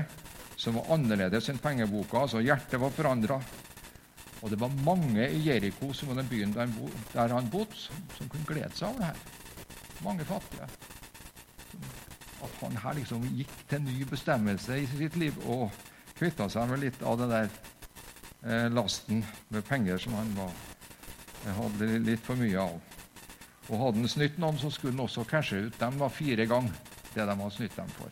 som 0.57 0.77
var 0.77 0.89
annerledes 0.95 1.49
enn 1.51 1.61
pengeboka. 1.61 2.23
altså 2.23 2.41
Hjertet 2.41 2.81
var 2.81 2.93
forandra, 2.93 3.39
og 4.43 4.51
det 4.51 4.59
var 4.59 4.71
mange 4.83 5.23
i 5.31 5.39
Jeriko, 5.47 5.93
som 5.95 6.09
var 6.11 6.19
den 6.19 6.27
byen 6.27 6.53
der, 6.53 7.31
han 7.31 7.49
bodde, 7.49 7.77
som, 7.79 7.95
som, 8.17 8.27
kunne 8.27 8.47
glede 8.47 8.75
seg 8.75 8.89
over 8.89 8.99
det 8.99 9.05
her. 9.05 9.21
Mange 10.03 10.25
fattige. 10.27 10.67
At 12.43 12.57
han 12.59 12.75
her 12.83 12.97
liksom 12.97 13.23
gikk 13.37 13.53
til 13.69 13.85
ny 13.85 14.01
bestemmelse 14.09 14.81
i 14.81 14.89
sitt 14.91 15.15
liv 15.15 15.37
og 15.47 15.69
kvitta 16.17 16.49
seg 16.51 16.67
med 16.69 16.83
litt 16.83 17.05
av 17.07 17.21
den 17.21 17.31
der 17.31 17.47
eh, 18.43 18.67
lasten 18.67 19.23
med 19.47 19.63
penger 19.63 20.03
som 20.03 20.17
han 20.19 20.35
var, 20.35 20.51
hadde 21.61 22.03
litt 22.03 22.27
for 22.27 22.39
mye 22.39 22.59
av. 22.59 22.75
Og 23.69 23.79
hadde 23.79 24.03
han 24.03 24.11
snytt 24.11 24.43
noen, 24.43 24.59
så 24.59 24.73
skulle 24.75 24.97
han 24.97 25.05
også 25.07 25.23
cashe 25.29 25.69
ut. 25.69 25.79
dem 25.79 25.95
var 26.03 26.11
fire 26.11 26.45
ganger 26.51 26.75
det 27.13 27.23
de 27.23 27.31
hadde 27.31 27.55
snytt 27.55 27.79
dem 27.79 27.95
for. 27.95 28.11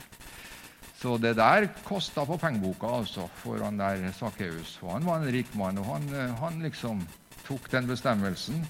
Så 1.01 1.15
det 1.17 1.33
der 1.33 1.65
kosta 1.81 2.21
på 2.29 2.35
pengeboka 2.37 2.91
altså, 2.99 3.25
for 3.41 3.63
han 3.63 3.79
der 3.79 4.11
Sakkeus. 4.13 4.75
Han 4.85 5.05
var 5.05 5.17
en 5.17 5.33
rik 5.33 5.55
mann, 5.57 5.79
og 5.81 5.87
han, 5.95 6.05
han, 6.37 6.61
liksom 6.61 7.01
tok 7.47 7.71
den 7.71 7.87
bestemmelsen 7.89 8.61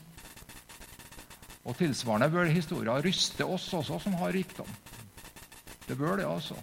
Og 1.68 1.76
tilsvarende 1.78 2.32
bør 2.32 2.48
historien 2.48 3.04
ryste 3.04 3.46
oss 3.46 3.68
også 3.74 4.00
som 4.00 4.16
har 4.18 4.32
rikdom. 4.34 4.70
Det 5.88 5.98
bør 5.98 6.16
det, 6.16 6.26
altså. 6.26 6.56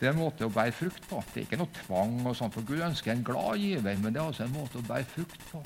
Det 0.00 0.08
er 0.08 0.14
en 0.14 0.18
måte 0.18 0.48
å 0.48 0.52
bære 0.52 0.72
frukt 0.74 1.04
på. 1.08 1.20
Det 1.28 1.42
er 1.42 1.46
ikke 1.46 1.60
noe 1.60 1.76
tvang, 1.84 2.16
og 2.26 2.34
sånt, 2.36 2.56
for 2.56 2.66
Gud 2.66 2.82
ønsker 2.88 3.12
en 3.12 3.22
glad 3.24 3.60
giver, 3.60 4.00
men 4.00 4.16
det 4.16 4.22
er 4.22 4.26
altså 4.32 4.48
en 4.48 4.56
måte 4.56 4.80
å 4.80 4.88
bære 4.88 5.06
frukt 5.12 5.44
på. 5.52 5.60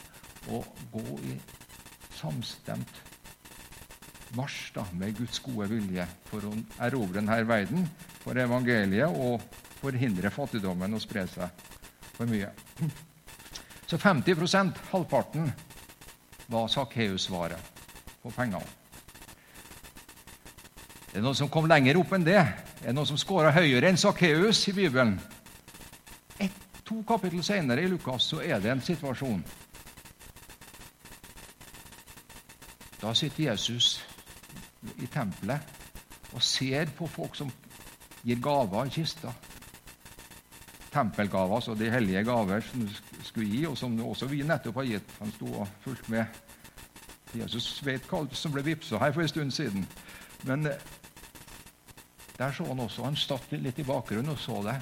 Å 0.53 0.61
gå 0.93 1.21
i 1.31 1.39
samstemt 2.19 3.01
marsj 4.37 4.73
da, 4.75 4.85
med 4.93 5.17
Guds 5.17 5.41
gode 5.45 5.69
vilje 5.71 6.05
for 6.29 6.45
å 6.45 6.53
erobre 6.85 7.21
denne 7.21 7.39
verden 7.49 7.87
for 8.23 8.39
evangeliet 8.39 9.09
og 9.09 9.41
forhindre 9.79 10.33
fattigdommen 10.35 10.97
å 10.97 11.01
spre 11.01 11.25
seg 11.31 11.65
for 12.17 12.29
mye. 12.29 12.51
Så 13.89 13.97
50% 13.97 14.83
halvparten, 14.91 15.53
var 16.49 16.69
Sakkeus-svaret 16.73 17.61
på 18.23 18.31
pengene. 18.33 18.65
Det 21.09 21.21
er 21.21 21.25
noen 21.25 21.37
som 21.37 21.51
kom 21.53 21.69
lenger 21.69 21.99
opp 22.01 22.15
enn 22.17 22.25
det. 22.25 22.41
Det 22.81 22.89
er 22.89 22.97
noen 22.97 23.09
som 23.09 23.21
skåra 23.21 23.53
høyere 23.53 23.91
enn 23.91 24.01
Sakkeus 24.01 24.63
i 24.71 24.75
Bibelen. 24.77 25.19
Et, 26.41 26.53
to 26.89 27.03
kapittel 27.09 27.45
senere 27.45 27.85
i 27.85 27.91
Lukas 27.93 28.31
så 28.33 28.41
er 28.45 28.61
det 28.65 28.73
en 28.73 28.85
situasjon. 28.85 29.43
Da 32.99 33.13
sitter 33.13 33.51
Jesus 33.51 33.99
i 34.99 35.07
tempelet 35.11 35.79
og 36.35 36.43
ser 36.45 36.91
på 36.97 37.09
folk 37.11 37.37
som 37.39 37.51
gir 38.25 38.41
gaver 38.43 38.89
i 38.89 38.93
kista. 38.93 39.33
Tempelgaver, 40.93 41.55
altså 41.55 41.75
de 41.77 41.91
hellige 41.93 42.25
gaver 42.25 42.65
som 42.65 42.85
du 42.85 43.25
skulle 43.25 43.49
gi, 43.49 43.65
og 43.69 43.77
som 43.79 43.97
også 44.01 44.29
vi 44.31 44.43
nettopp 44.47 44.81
har 44.81 44.89
gitt. 44.89 45.17
Han 45.21 45.33
sto 45.37 45.51
og 45.63 45.69
fulgte 45.85 46.13
med. 46.13 46.39
Jesus 47.37 47.67
vet 47.85 48.07
hva 48.09 48.23
som 48.33 48.55
ble 48.55 48.65
vippsa 48.65 49.01
her 49.03 49.13
for 49.13 49.25
en 49.25 49.31
stund 49.33 49.53
siden. 49.53 49.85
Men 50.49 50.67
eh, 50.67 50.81
der 52.39 52.55
så 52.55 52.65
han 52.71 52.81
også. 52.81 53.05
Han 53.05 53.19
satt 53.19 53.53
litt 53.53 53.79
i 53.79 53.87
bakgrunnen 53.87 54.33
og 54.33 54.41
så 54.41 54.63
det. 54.65 54.79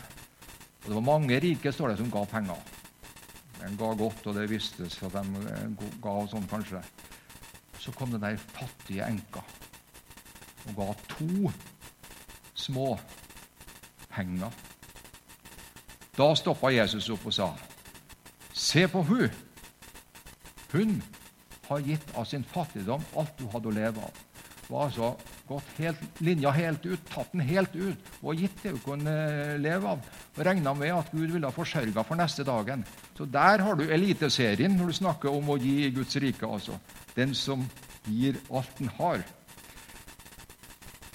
Og 0.84 0.88
Det 0.88 0.94
var 0.94 1.06
mange 1.08 1.40
rike 1.42 1.72
står 1.72 1.92
det, 1.92 1.98
som 1.98 2.10
ga 2.14 2.24
penger. 2.30 2.72
De 3.56 3.72
ga 3.80 3.92
godt, 3.98 4.26
og 4.26 4.34
det 4.36 4.50
vistes 4.50 4.98
at 5.02 5.16
de 5.16 5.46
eh, 5.50 5.86
ga 6.02 6.16
sånn, 6.30 6.50
kanskje. 6.50 6.82
Så 7.82 7.94
kom 7.94 8.14
den 8.14 8.22
der 8.22 8.38
fattige 8.38 9.06
enka 9.06 9.42
og 10.66 10.76
ga 10.76 10.88
to 11.14 11.52
små 12.54 12.98
penger. 14.10 14.50
Da 16.16 16.28
stoppa 16.34 16.72
Jesus 16.72 17.10
opp 17.12 17.26
og 17.26 17.34
sa, 17.34 17.52
'Se 18.52 18.88
på 18.88 19.02
hun. 19.02 19.30
Hun 20.72 21.02
har 21.68 21.78
gitt 21.78 22.16
av 22.16 22.24
sin 22.24 22.44
fattigdom 22.44 23.04
alt 23.16 23.40
hun 23.40 23.50
hadde 23.52 23.68
å 23.68 23.70
leve 23.70 24.00
av.' 24.00 24.22
Var 24.68 24.84
altså 24.84 25.16
gått 25.46 25.78
helt, 25.78 26.00
linja 26.20 26.50
helt 26.50 26.86
ut, 26.86 27.02
tatt 27.10 27.30
den 27.32 27.44
helt 27.46 27.74
ut 27.74 28.08
og 28.22 28.34
gitt 28.34 28.62
det 28.62 28.72
hun 28.74 28.82
kunne 28.82 29.12
eh, 29.12 29.58
leve 29.62 29.92
av. 29.94 30.00
Og 30.36 30.44
regna 30.46 30.74
med 30.74 30.94
at 30.94 31.12
Gud 31.12 31.30
ville 31.30 31.46
ha 31.46 31.54
forsørga 31.54 32.02
for 32.02 32.18
neste 32.18 32.44
dagen. 32.46 32.84
Så 33.16 33.28
der 33.30 33.62
har 33.62 33.78
du 33.78 33.84
eliteserien 33.86 34.74
når 34.76 34.90
du 34.90 34.92
snakker 34.92 35.30
om 35.30 35.50
å 35.50 35.58
gi 35.60 35.90
Guds 35.94 36.16
rike. 36.16 36.46
altså. 36.46 36.78
Den 37.14 37.34
som 37.34 37.62
gir 38.08 38.40
alt 38.50 38.78
den 38.78 38.90
har. 38.98 39.22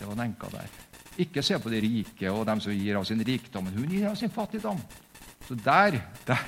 Det 0.02 0.10
den 0.10 0.24
enka 0.26 0.50
der. 0.50 0.80
Ikke 1.22 1.44
se 1.46 1.60
på 1.62 1.70
de 1.70 1.82
rike 1.84 2.32
og 2.32 2.46
dem 2.50 2.62
som 2.64 2.74
gir 2.74 2.98
av 2.98 3.06
sin 3.06 3.22
rikdom, 3.22 3.68
men 3.68 3.78
hun 3.78 3.92
gir 3.92 4.10
av 4.10 4.18
sin 4.18 4.32
fattigdom. 4.34 4.80
Så 5.46 5.58
der, 5.62 6.00
der 6.26 6.42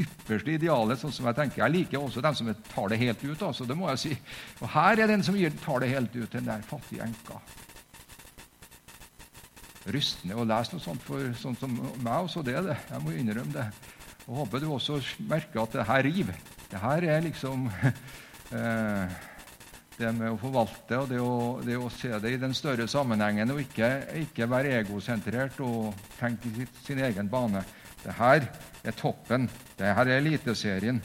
ypperste 0.00 0.54
idealet, 0.54 1.00
sånn 1.00 1.12
som 1.12 1.28
jeg 1.28 1.36
tenker. 1.36 1.62
Jeg 1.64 1.74
liker 1.74 2.00
også 2.00 2.22
dem 2.24 2.36
som 2.38 2.48
tar 2.70 2.88
det 2.92 3.00
helt 3.02 3.22
ut. 3.24 3.44
Altså, 3.44 3.66
det 3.68 3.76
må 3.76 3.90
jeg 3.92 4.02
si. 4.02 4.14
Og 4.62 4.72
her 4.72 5.02
er 5.02 5.12
den 5.12 5.24
som 5.26 5.36
tar 5.64 5.84
det 5.84 5.92
helt 5.92 6.16
ut, 6.16 6.32
den 6.32 6.48
der 6.48 6.64
fattige 6.64 7.04
enka. 7.04 7.40
Rystende 9.92 10.34
å 10.40 10.48
lese 10.48 10.74
noe 10.74 10.82
sånt 10.82 11.04
for 11.06 11.28
sånn 11.38 11.56
som 11.60 11.76
meg 11.76 12.26
også, 12.26 12.42
det 12.46 12.56
er 12.58 12.66
det. 12.72 12.80
Jeg 12.90 13.04
må 13.04 13.14
innrømme 13.14 13.54
det. 13.54 13.68
Og 14.26 14.42
Håper 14.42 14.62
du 14.62 14.70
også 14.74 14.98
merker 15.28 15.62
at 15.62 15.76
det 15.76 15.86
her 15.86 16.06
river. 16.08 16.44
Det 16.66 16.82
her 16.82 17.10
er 17.14 17.26
liksom 17.28 17.68
eh, 18.56 19.18
det 19.96 20.12
med 20.12 20.28
å 20.34 20.38
forvalte 20.40 20.98
og 21.00 21.08
det 21.10 21.20
å, 21.22 21.34
det 21.64 21.76
å, 21.80 21.88
se 21.92 22.12
det 22.20 22.34
i 22.34 22.40
den 22.40 22.54
større 22.56 22.86
sammenhengen 22.90 23.54
og 23.54 23.62
ikke, 23.62 23.90
ikke 24.26 24.48
være 24.50 24.74
egosentrert 24.82 25.60
og 25.64 25.94
tenke 26.18 26.52
i 26.52 26.66
sin 26.84 27.00
egen 27.04 27.30
bane. 27.32 27.62
Det 28.02 28.14
her 28.18 28.44
er 28.84 28.96
toppen. 28.96 29.48
Det 29.78 29.94
her 29.96 30.10
er 30.10 30.20
Eliteserien. 30.20 31.00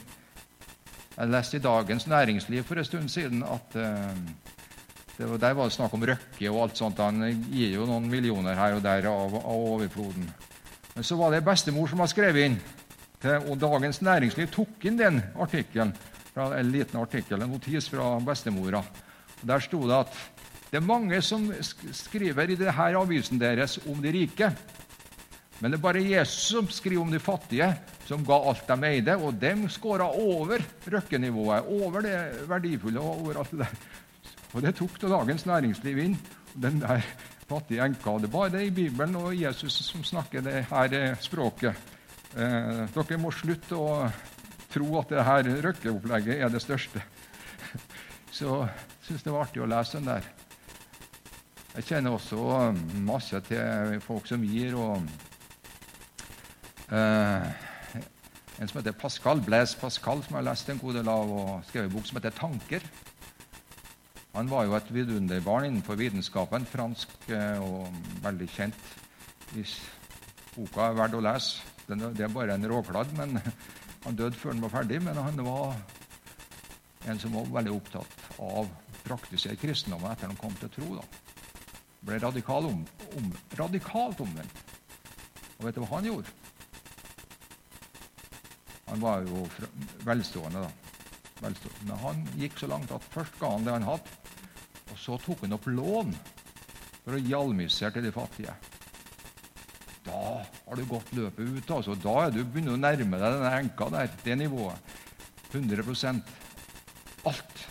Jeg 1.16 1.32
leste 1.32 1.60
i 1.60 1.64
Dagens 1.64 2.08
Næringsliv 2.08 2.68
for 2.68 2.80
en 2.80 2.88
stund 2.88 3.10
siden 3.12 3.44
at 3.44 3.76
uh, 3.80 4.12
det, 5.18 5.28
der 5.42 5.56
var 5.56 5.70
det 5.70 5.76
snakk 5.76 5.96
om 5.96 6.06
Røkke 6.08 6.52
og 6.52 6.62
alt 6.66 6.80
sånt. 6.80 7.02
Han 7.04 7.24
gir 7.52 7.76
jo 7.76 7.88
noen 7.88 8.08
millioner 8.12 8.60
her 8.60 8.78
og 8.78 8.84
der 8.86 9.08
av, 9.12 9.36
av 9.40 9.66
overfloden. 9.76 10.30
Men 10.96 11.08
så 11.08 11.18
var 11.20 11.32
det 11.32 11.46
bestemor 11.46 11.88
som 11.88 12.04
har 12.04 12.12
skrevet 12.12 12.50
inn. 12.50 12.62
Til, 13.22 13.44
og 13.48 13.60
Dagens 13.62 14.02
Næringsliv 14.02 14.50
tok 14.52 14.88
inn 14.90 14.98
den 15.00 15.22
artikkelen 15.40 15.94
fra 16.34 16.52
en 16.58 16.72
liten 16.72 17.00
artikkel, 17.00 17.42
en 17.42 17.52
notis 17.52 17.90
fra 17.92 18.14
bestemora. 18.24 18.84
Der 19.42 19.64
sto 19.64 19.82
det 19.90 19.98
at 20.06 20.20
det 20.72 20.80
er 20.80 20.88
mange 20.88 21.18
som 21.26 21.50
skriver 21.92 22.54
i 22.54 22.56
denne 22.56 22.92
avisen 22.96 23.40
deres 23.42 23.76
om 23.92 24.00
de 24.00 24.14
rike. 24.16 24.52
Men 25.60 25.74
det 25.74 25.78
er 25.78 25.84
bare 25.84 26.02
Jesus 26.02 26.48
som 26.56 26.70
skriver 26.72 27.04
om 27.04 27.12
de 27.12 27.20
fattige, 27.20 27.68
som 28.08 28.24
ga 28.26 28.38
alt 28.50 28.70
de 28.70 28.88
eide. 28.88 29.18
Og 29.20 29.36
dem 29.38 29.68
skåra 29.70 30.08
over 30.08 30.64
røkkenivået, 30.88 31.68
over 31.68 32.02
det 32.08 32.16
verdifulle. 32.50 33.00
og 33.00 33.20
over 33.20 33.42
alt 33.44 33.52
det 33.52 33.60
der. 33.60 33.76
Og 34.54 34.62
det 34.62 34.76
tok 34.76 34.98
da 35.02 35.12
Dagens 35.12 35.46
Næringsliv 35.46 35.98
inn. 35.98 36.18
Den 36.56 36.82
der 36.82 37.04
fattige 37.50 37.84
enka. 37.86 38.18
Det 38.18 38.32
er 38.32 38.38
bare 38.38 38.50
det 38.50 38.66
i 38.68 38.72
Bibelen 38.72 39.16
og 39.16 39.36
Jesus 39.36 39.74
som 39.86 40.04
snakker 40.04 40.42
det 40.42 40.66
her 40.72 41.16
språket. 41.22 41.76
Eh, 42.32 42.88
dere 42.96 43.20
må 43.20 43.32
slutte 43.32 43.76
å 43.76 44.08
tro 44.72 44.88
at 45.00 45.12
det 45.12 45.26
her 45.28 45.50
røkkeopplegget 45.66 46.42
er 46.42 46.52
det 46.54 46.62
største. 46.64 47.04
Så 48.32 48.62
jeg 48.64 49.08
syns 49.08 49.26
det 49.26 49.34
var 49.34 49.46
artig 49.46 49.64
å 49.64 49.70
lese 49.70 50.00
den 50.00 50.10
der. 50.10 50.30
Jeg 51.72 51.88
kjenner 51.88 52.16
også 52.16 52.72
masse 53.08 53.40
til 53.48 54.00
folk 54.04 54.28
som 54.28 54.44
gir. 54.44 54.76
og 54.76 55.06
eh, 56.92 57.46
En 58.60 58.68
som 58.68 58.82
heter 58.82 58.96
Pascal 58.96 59.40
Blaise 59.44 59.80
Pascal, 59.80 60.24
som 60.24 60.36
har 60.36 60.50
lest 60.50 60.70
en 60.70 60.82
god 60.82 61.00
del 61.00 61.12
av 61.12 61.32
og 61.32 61.54
skrevet 61.70 61.88
en 61.90 61.96
bok 61.96 62.10
som 62.10 62.20
heter 62.20 62.36
'Tanker'. 62.36 62.90
Han 64.36 64.50
var 64.50 64.64
jo 64.64 64.76
et 64.76 64.94
vidunderbarn 64.94 65.66
innenfor 65.68 65.96
vitenskapen, 66.00 66.66
fransk 66.66 67.10
uh, 67.30 67.60
og 67.60 67.96
veldig 68.24 68.48
kjent. 68.48 68.94
Hvis 69.52 69.74
boka 70.56 70.88
er 70.88 70.96
verdt 70.96 71.18
å 71.20 71.24
lese. 71.26 71.68
Det 71.88 72.24
er 72.24 72.32
bare 72.32 72.56
en 72.56 72.68
råkladd, 72.72 73.12
men 73.18 73.42
han 74.04 74.18
døde 74.18 74.38
før 74.38 74.56
han 74.56 74.64
var 74.64 74.74
ferdig, 74.74 75.02
men 75.06 75.18
han 75.18 75.42
var 75.46 75.76
en 77.10 77.20
som 77.22 77.36
var 77.36 77.50
veldig 77.60 77.74
opptatt 77.74 78.28
av 78.42 78.66
å 78.66 78.70
praktisere 79.06 79.60
kristendommen 79.60 80.12
etter 80.12 80.30
han 80.30 80.40
kom 80.40 80.54
til 80.60 80.72
tro. 80.74 80.90
da. 80.98 81.06
Ble 82.06 82.18
radikal 82.22 82.70
om, 82.70 82.84
om, 83.18 83.32
radikalt 83.58 84.22
omvendt. 84.24 84.62
Og 85.60 85.68
vet 85.68 85.78
du 85.78 85.84
hva 85.84 85.92
han 85.94 86.10
gjorde? 86.10 86.34
Han 88.90 89.04
var 89.04 89.26
jo 89.28 89.46
velstående, 90.08 90.66
da. 90.66 90.72
Velstående. 91.42 91.86
Men 91.86 92.02
han 92.06 92.26
gikk 92.42 92.58
så 92.62 92.70
langt 92.72 92.94
at 92.94 93.06
først 93.14 93.38
ga 93.42 93.54
han 93.54 93.66
det 93.68 93.78
han 93.78 93.88
hadde, 93.88 94.18
og 94.92 94.98
så 95.00 95.18
tok 95.22 95.46
han 95.46 95.56
opp 95.56 95.70
lån 95.70 96.14
for 97.06 97.18
å 97.18 97.22
gi 97.22 97.68
til 97.70 98.06
de 98.06 98.14
fattige. 98.14 98.58
Da 100.06 100.42
har 100.42 100.76
du 100.80 100.86
gått 100.90 101.14
løpet 101.14 101.48
ut. 101.58 101.72
altså. 101.72 101.96
Da 101.96 102.16
er 102.26 102.36
du 102.36 102.44
begynner 102.44 102.78
å 102.78 102.82
nærme 102.82 103.20
deg 103.22 103.38
denne 103.38 103.54
enka 103.60 103.90
der, 103.94 104.12
det 104.26 104.38
nivået. 104.40 104.98
100% 105.52 106.22
alt. 107.30 107.66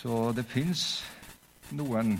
Så 0.00 0.30
det 0.32 0.46
fins 0.48 1.02
noen 1.76 2.14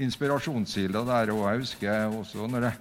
inspirasjonskilder 0.00 1.04
der. 1.08 1.34
Og 1.34 1.44
jeg 1.44 1.64
husker 1.64 2.16
også 2.20 2.46
når 2.48 2.70
jeg 2.70 2.78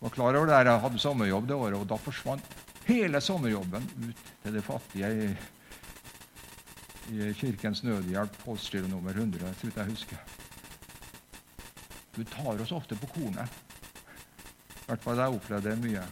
var 0.00 0.14
klar 0.14 0.38
over 0.38 0.46
det, 0.50 0.58
jeg 0.66 0.82
hadde 0.86 1.02
sommerjobb 1.02 1.46
det 1.48 1.58
året, 1.58 1.78
og 1.78 1.86
da 1.90 1.98
forsvant 1.98 2.58
hele 2.88 3.20
sommerjobben 3.20 3.86
ut 4.06 4.26
til 4.42 4.54
det 4.54 4.64
fattige 4.64 5.08
i, 5.10 5.30
i 7.12 7.32
Kirkens 7.36 7.82
Nødhjelp, 7.82 8.36
postgironummer 8.44 9.16
100, 9.18 9.54
så 9.58 9.66
vidt 9.66 9.80
jeg 9.82 9.90
husker. 9.90 10.36
Du 12.16 12.22
tar 12.24 12.62
oss 12.62 12.72
ofte 12.72 12.96
på 12.98 13.10
kornet. 13.14 13.67
I 14.88 14.90
hvert 14.90 15.04
fall 15.04 15.20
jeg 15.20 15.36
opplevde 15.36 15.68
det 15.68 15.82
mye. 15.82 16.02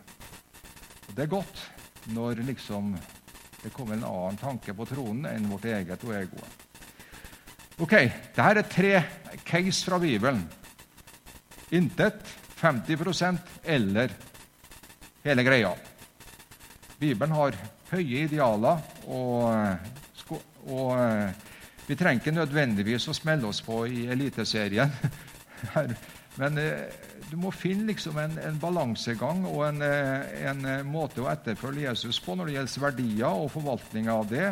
Og 1.08 1.14
Det 1.16 1.24
er 1.24 1.32
godt 1.32 1.62
når 2.12 2.42
liksom 2.44 2.92
det 3.62 3.72
kommer 3.72 3.96
en 3.96 4.04
annen 4.04 4.36
tanke 4.38 4.74
på 4.76 4.84
tronen 4.86 5.24
enn 5.30 5.48
vårt 5.50 5.64
eget 5.64 6.04
og 6.04 6.12
egoet. 6.14 6.64
Ok, 7.82 7.94
Dette 8.36 8.44
er 8.52 8.68
tre 8.68 8.92
case 9.48 9.88
fra 9.88 9.98
Bibelen. 9.98 10.44
Intet, 11.74 12.20
50% 12.60 13.64
eller 13.64 14.12
hele 15.24 15.42
greia. 15.42 15.72
Bibelen 17.00 17.34
har 17.34 17.58
høye 17.90 18.26
idealer 18.28 18.84
og 19.08 19.96
Og 20.66 20.98
eh, 20.98 21.30
vi 21.86 21.94
trenger 21.94 22.22
ikke 22.22 22.34
nødvendigvis 22.34 23.08
å 23.08 23.14
smelle 23.14 23.46
oss 23.46 23.62
på 23.62 23.84
i 23.86 24.06
Eliteserien. 24.10 24.90
Men 26.40 26.58
eh, 26.58 26.88
du 27.30 27.36
må 27.40 27.50
finne 27.54 27.88
liksom 27.90 28.18
en, 28.22 28.36
en 28.38 28.58
balansegang 28.62 29.44
og 29.50 29.64
en, 29.66 29.82
eh, 29.82 30.46
en, 30.50 30.62
måte 30.86 31.24
å 31.24 31.30
etterfølge 31.32 31.88
Jesus 31.88 32.20
på 32.22 32.36
når 32.36 32.50
det 32.50 32.56
gjelder 32.56 32.84
verdier 32.86 33.42
og 33.42 33.50
forvaltning 33.54 34.10
av 34.12 34.28
det, 34.30 34.48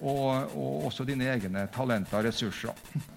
og, 0.00 0.54
og 0.54 0.88
også 0.90 1.06
dine 1.08 1.28
egne 1.32 1.66
talenter 1.74 2.20
og 2.20 2.28
ressurser. 2.28 2.82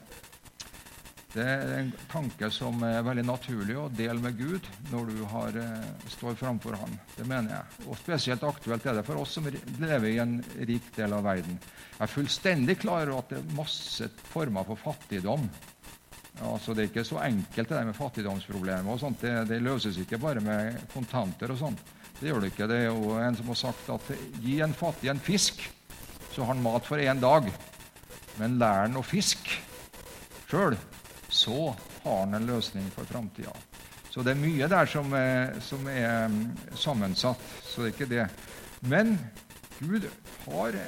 Det 1.29 1.43
er 1.46 1.72
en 1.77 1.89
tanke 2.10 2.48
som 2.50 2.81
er 2.81 3.03
veldig 3.05 3.22
naturlig 3.27 3.75
å 3.77 3.84
dele 3.93 4.17
med 4.24 4.38
Gud 4.39 4.65
når 4.89 5.12
du 5.13 5.19
har, 5.29 5.58
eh, 5.62 5.89
står 6.10 6.39
framfor 6.39 6.74
Han. 6.81 6.96
Det 7.13 7.27
mener 7.29 7.53
jeg. 7.53 7.86
Og 7.86 8.00
Spesielt 8.00 8.43
aktuelt 8.43 8.86
er 8.89 8.98
det 8.98 9.05
for 9.05 9.22
oss 9.22 9.36
som 9.38 9.46
lever 9.46 10.08
i 10.10 10.17
en 10.24 10.39
rik 10.58 10.89
del 10.96 11.13
av 11.13 11.27
verden. 11.29 11.60
Jeg 12.00 12.01
er 12.01 12.13
fullstendig 12.15 12.79
klar 12.81 13.12
over 13.12 13.22
at 13.22 13.29
det 13.29 13.43
er 13.43 13.53
masse 13.60 14.10
former 14.31 14.65
for 14.65 14.81
fattigdom. 14.81 15.46
Altså, 16.39 16.74
det 16.74 16.83
er 16.83 16.91
ikke 16.91 17.07
så 17.07 17.19
enkelt 17.25 17.69
det 17.69 17.75
der 17.75 17.88
med 17.88 17.98
fattigdomsproblemer. 17.98 18.91
og 18.93 19.00
sånt. 19.00 19.21
Det, 19.21 19.33
det 19.50 19.62
løses 19.62 19.98
ikke 19.98 20.21
bare 20.21 20.43
med 20.43 20.77
kontanter 20.93 21.51
og 21.51 21.59
sånt. 21.59 21.81
Det 22.19 22.29
gjør 22.29 22.43
det 22.43 22.51
ikke. 22.53 22.67
Det 22.67 22.77
er 22.77 22.88
jo 22.89 23.17
en 23.19 23.36
som 23.36 23.51
har 23.51 23.59
sagt 23.59 23.89
at 23.91 24.12
gi 24.43 24.59
en 24.63 24.75
fattig 24.75 25.09
en 25.12 25.19
fisk, 25.24 25.62
så 26.31 26.43
har 26.43 26.53
han 26.53 26.63
mat 26.63 26.88
for 26.88 27.01
én 27.01 27.19
dag. 27.19 27.50
Men 28.39 28.59
lær 28.59 28.86
han 28.86 29.00
å 29.00 29.03
fiske 29.03 29.59
sjøl, 30.50 30.77
så 31.29 31.74
har 32.03 32.24
han 32.24 32.38
en 32.38 32.48
løsning 32.50 32.88
for 32.95 33.07
framtida. 33.09 33.53
Så 34.09 34.24
det 34.25 34.33
er 34.33 34.41
mye 34.41 34.67
der 34.71 34.89
som 34.89 35.12
er, 35.13 35.59
som 35.62 35.86
er, 35.88 36.27
mm, 36.31 36.75
sammensatt. 36.75 37.43
Så 37.63 37.83
det 37.83 37.91
er 37.91 37.93
ikke 37.93 38.09
det. 38.09 38.25
Men 38.81 39.13
Gud 39.79 40.07
har 40.48 40.79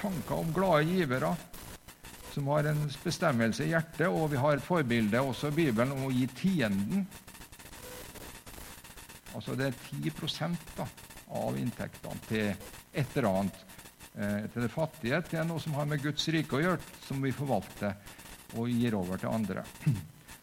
tanker 0.00 0.42
om 0.42 0.52
glade 0.54 0.84
givere 0.90 1.32
som 2.34 2.46
har 2.52 2.68
en 2.70 2.84
bestemmelse 3.02 3.66
i 3.66 3.72
hjertet, 3.72 4.06
og 4.08 4.30
vi 4.32 4.38
har 4.40 4.56
et 4.56 4.64
forbilde 4.64 5.22
også 5.22 5.50
i 5.50 5.58
Bibelen 5.62 5.94
om 5.96 6.06
å 6.08 6.12
gi 6.14 6.26
tienden. 6.38 7.06
Altså 9.34 9.56
det 9.58 9.70
er 9.70 9.80
10 9.90 10.54
da, 10.76 10.86
av 11.40 11.58
inntektene 11.58 12.26
til 12.28 12.48
et 12.50 13.16
eller 13.16 13.28
annet. 13.30 13.66
Eh, 14.18 14.46
til 14.50 14.64
det 14.66 14.72
fattige, 14.74 15.20
til 15.28 15.44
noe 15.46 15.62
som 15.62 15.76
har 15.78 15.86
med 15.86 16.02
Guds 16.02 16.24
rike 16.34 16.58
å 16.58 16.62
gjøre, 16.64 16.94
som 17.06 17.22
vi 17.22 17.30
forvalter 17.34 17.94
og 18.58 18.70
gir 18.70 18.96
over 18.98 19.20
til 19.22 19.30
andre. 19.30 19.62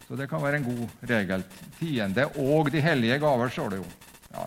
Så 0.08 0.16
det 0.16 0.30
kan 0.32 0.40
være 0.40 0.62
en 0.62 0.68
god 0.70 1.10
regel. 1.10 1.44
Tiende 1.80 2.30
og 2.40 2.72
de 2.72 2.80
hellige 2.84 3.20
gaver, 3.20 3.52
står 3.52 3.74
det 3.74 3.82
jo. 3.82 3.88
Ja, 4.32 4.46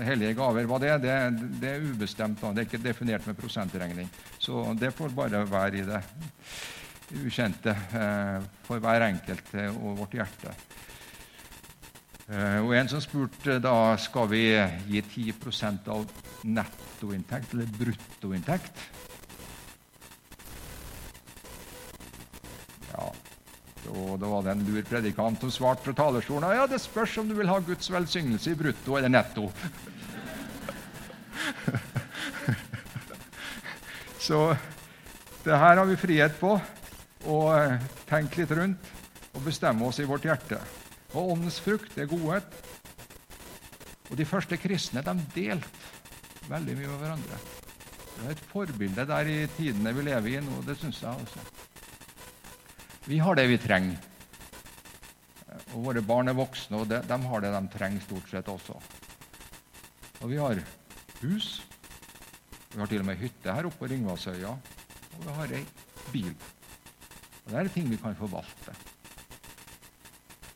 hellige 0.00 0.38
gaver, 0.38 0.64
hva 0.68 0.78
det 0.80 0.88
er, 0.88 1.02
det, 1.02 1.16
det 1.60 1.74
er 1.74 1.84
ubestemt. 1.84 2.40
Da. 2.40 2.52
Det 2.52 2.62
er 2.62 2.70
ikke 2.70 2.80
definert 2.80 3.26
med 3.28 3.36
prosentregning. 3.36 4.08
Så 4.40 4.64
det 4.80 4.94
får 4.96 5.12
bare 5.16 5.44
være 5.50 5.82
i 5.82 5.84
det 5.84 6.00
ukjente 7.20 7.74
eh, 7.74 8.38
for 8.66 8.82
hver 8.82 9.06
enkelt 9.08 9.54
og 9.74 10.00
vårt 10.00 10.16
hjerte. 10.16 10.54
Eh, 12.32 12.58
og 12.62 12.74
En 12.78 12.88
som 12.88 13.02
spurte 13.04 13.58
da 13.62 13.96
skal 14.00 14.30
vi 14.32 14.44
gi 14.88 15.02
10% 15.02 15.92
av 15.92 16.06
nettoinntekt 16.42 17.54
eller 17.54 17.70
bruttoinntekt. 17.78 18.88
Og 23.92 24.14
da 24.20 24.28
var 24.30 24.44
det 24.44 24.52
en 24.54 24.62
lur 24.64 24.82
predikant 24.88 25.40
som 25.42 25.50
svarte 25.52 25.84
fra 25.84 25.92
talerstolen 25.96 26.56
ja, 26.56 26.66
det 26.70 26.80
spørs 26.80 27.18
om 27.20 27.28
du 27.28 27.34
vil 27.36 27.50
ha 27.50 27.58
Guds 27.64 27.90
velsignelse 27.92 28.50
i 28.52 28.56
brutto 28.56 28.96
eller 28.96 29.10
netto. 29.12 29.52
Så 34.26 34.56
det 35.42 35.58
her 35.58 35.76
har 35.76 35.84
vi 35.88 35.96
frihet 35.98 36.40
på 36.40 36.60
å 37.28 37.38
tenke 38.08 38.42
litt 38.42 38.54
rundt 38.56 38.92
og 39.32 39.44
bestemme 39.46 39.86
oss 39.86 40.00
i 40.02 40.08
vårt 40.08 40.26
hjerte. 40.26 40.58
Og 41.12 41.34
åndens 41.34 41.60
frukt 41.62 41.96
er 42.00 42.10
godhet. 42.10 42.46
Og 44.10 44.16
de 44.18 44.28
første 44.28 44.58
kristne 44.60 45.04
de 45.04 45.14
delte 45.34 46.48
veldig 46.50 46.76
mye 46.76 46.90
med 46.90 47.02
hverandre. 47.02 47.40
Det 48.12 48.24
er 48.26 48.34
et 48.34 48.46
forbilde 48.50 49.04
der 49.08 49.28
i 49.30 49.36
tidene 49.56 49.92
vi 49.96 50.06
lever 50.06 50.36
i 50.36 50.40
nå. 50.44 50.62
Det 50.66 50.76
syns 50.80 51.00
jeg 51.02 51.26
også. 51.26 51.44
Vi 53.08 53.18
har 53.18 53.38
det 53.38 53.48
vi 53.50 53.58
trenger. 53.58 54.08
Og 55.72 55.86
våre 55.88 56.02
barn 56.04 56.28
er 56.28 56.36
voksne, 56.36 56.82
og 56.82 56.88
de, 56.90 57.00
de 57.08 57.18
har 57.28 57.42
det 57.42 57.52
de 57.54 57.62
trenger 57.72 58.04
stort 58.04 58.28
sett 58.30 58.48
også. 58.52 58.76
Og 60.22 60.30
vi 60.30 60.38
har 60.38 60.60
hus. 61.22 61.48
Vi 62.72 62.80
har 62.80 62.90
til 62.90 63.02
og 63.02 63.08
med 63.08 63.20
hytte 63.20 63.56
her 63.56 63.68
oppe 63.68 63.82
på 63.82 63.90
Ringvassøya. 63.92 64.52
Og 65.16 65.24
vi 65.24 65.38
har 65.38 65.56
ei 65.56 65.64
bil. 66.12 66.34
Og 67.44 67.52
Det 67.52 67.58
er 67.60 67.70
ting 67.74 67.88
vi 67.90 67.98
kan 68.00 68.14
forvalte. 68.18 68.74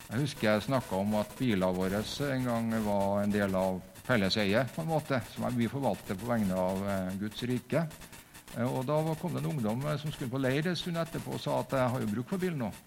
Jeg 0.07 0.23
husker 0.23 0.47
jeg 0.47 0.63
snakka 0.69 1.01
om 1.03 1.17
at 1.19 1.33
bilene 1.39 1.75
våre 1.75 1.99
en 2.31 2.45
gang 2.47 2.69
var 2.85 3.23
en 3.25 3.33
del 3.35 3.55
av 3.59 3.81
felles 4.07 4.37
eie, 4.39 4.63
på 4.71 4.85
en 4.85 4.93
måte, 4.93 5.19
som 5.33 5.49
vi 5.57 5.67
forvalter 5.69 6.15
på 6.15 6.29
vegne 6.29 6.55
av 6.55 6.85
eh, 6.87 7.17
Guds 7.19 7.43
rike. 7.51 7.83
Eh, 8.55 8.63
og 8.63 8.87
Da 8.87 9.01
kom 9.19 9.35
det 9.35 9.43
en 9.43 9.51
ungdom 9.51 9.83
eh, 9.83 9.99
som 9.99 10.13
skulle 10.15 10.31
på 10.31 10.39
leir 10.39 10.69
en 10.71 10.79
stund 10.79 11.01
etterpå 11.03 11.35
og 11.35 11.43
sa 11.43 11.59
at 11.65 11.75
jeg 11.75 11.93
har 11.95 12.05
jo 12.05 12.13
bruk 12.13 12.31
for 12.31 12.39
bil 12.39 12.55
nå. 12.61 12.71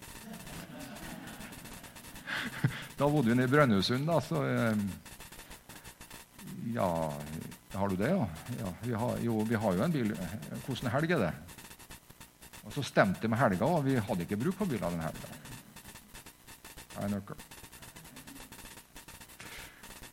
Da 3.00 3.08
bodde 3.08 3.32
vi 3.32 3.44
i 3.44 3.52
Brønnøysund, 3.52 4.08
da, 4.08 4.16
så 4.24 4.42
Ja, 6.72 6.88
har 7.74 7.88
du 7.88 7.96
det, 8.00 8.10
ja? 8.12 8.26
ja 8.60 8.72
vi 8.82 8.92
har, 8.96 9.16
jo, 9.24 9.40
vi 9.48 9.60
har 9.60 9.76
jo 9.76 9.84
en 9.84 9.92
bil. 9.92 10.12
Hvordan 10.66 10.92
helg 10.96 11.16
er 11.16 11.26
det? 11.28 11.59
Og 12.64 12.72
Så 12.74 12.82
stemte 12.84 13.22
det 13.22 13.30
med 13.32 13.40
helga, 13.40 13.64
og 13.66 13.84
vi 13.86 13.96
hadde 13.96 14.26
ikke 14.26 14.40
bruk 14.40 14.58
for 14.58 14.68
biler 14.68 14.92
den 14.92 15.00
helga. 15.04 15.28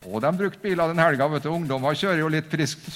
Og 0.08 0.22
de 0.24 0.32
brukte 0.40 0.64
biler 0.64 0.94
den 0.94 1.02
helga. 1.02 1.28
vet 1.28 1.44
du, 1.44 1.50
Ungdommer 1.52 1.98
kjører 1.98 2.22
jo 2.22 2.30
litt 2.32 2.52
friskt 2.52 2.88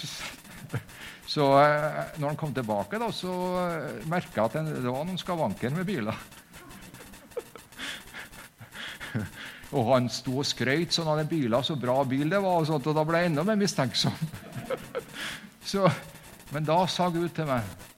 så 1.34 1.48
eh, 1.60 2.20
når 2.20 2.28
han 2.30 2.40
kom 2.40 2.54
tilbake, 2.56 3.00
da, 3.02 3.12
så 3.16 3.34
eh, 3.66 4.06
merka 4.12 4.38
jeg 4.38 4.46
at 4.46 4.72
det 4.84 4.88
var 4.88 5.06
noen 5.08 5.20
skavanker 5.20 5.76
med 5.76 5.88
biler. 5.88 6.16
og 9.76 9.92
han 9.92 10.10
sto 10.12 10.38
og 10.40 10.48
skrøt 10.48 10.96
sånn 10.96 11.12
av 11.12 11.22
den 11.22 11.32
bilen, 11.32 11.64
så 11.64 11.76
bra 11.80 12.02
bil 12.08 12.32
det 12.32 12.40
var, 12.40 12.62
og, 12.62 12.68
sånt, 12.70 12.88
og 12.88 12.98
da 12.98 13.06
ble 13.08 13.24
jeg 13.24 13.32
enda 13.32 13.46
mer 13.48 13.60
mistenksom. 13.60 14.16
så, 15.72 15.88
men 16.56 16.68
da 16.68 16.82
sa 16.92 17.10
Gud 17.12 17.32
til 17.36 17.48
meg, 17.52 17.91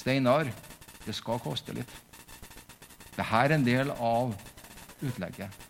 Steinar, 0.00 0.48
det 1.04 1.16
skal 1.16 1.42
koste 1.42 1.74
litt. 1.76 1.90
Dette 3.10 3.26
er 3.26 3.52
en 3.52 3.66
del 3.66 3.92
av 3.92 4.32
utlegget. 5.04 5.68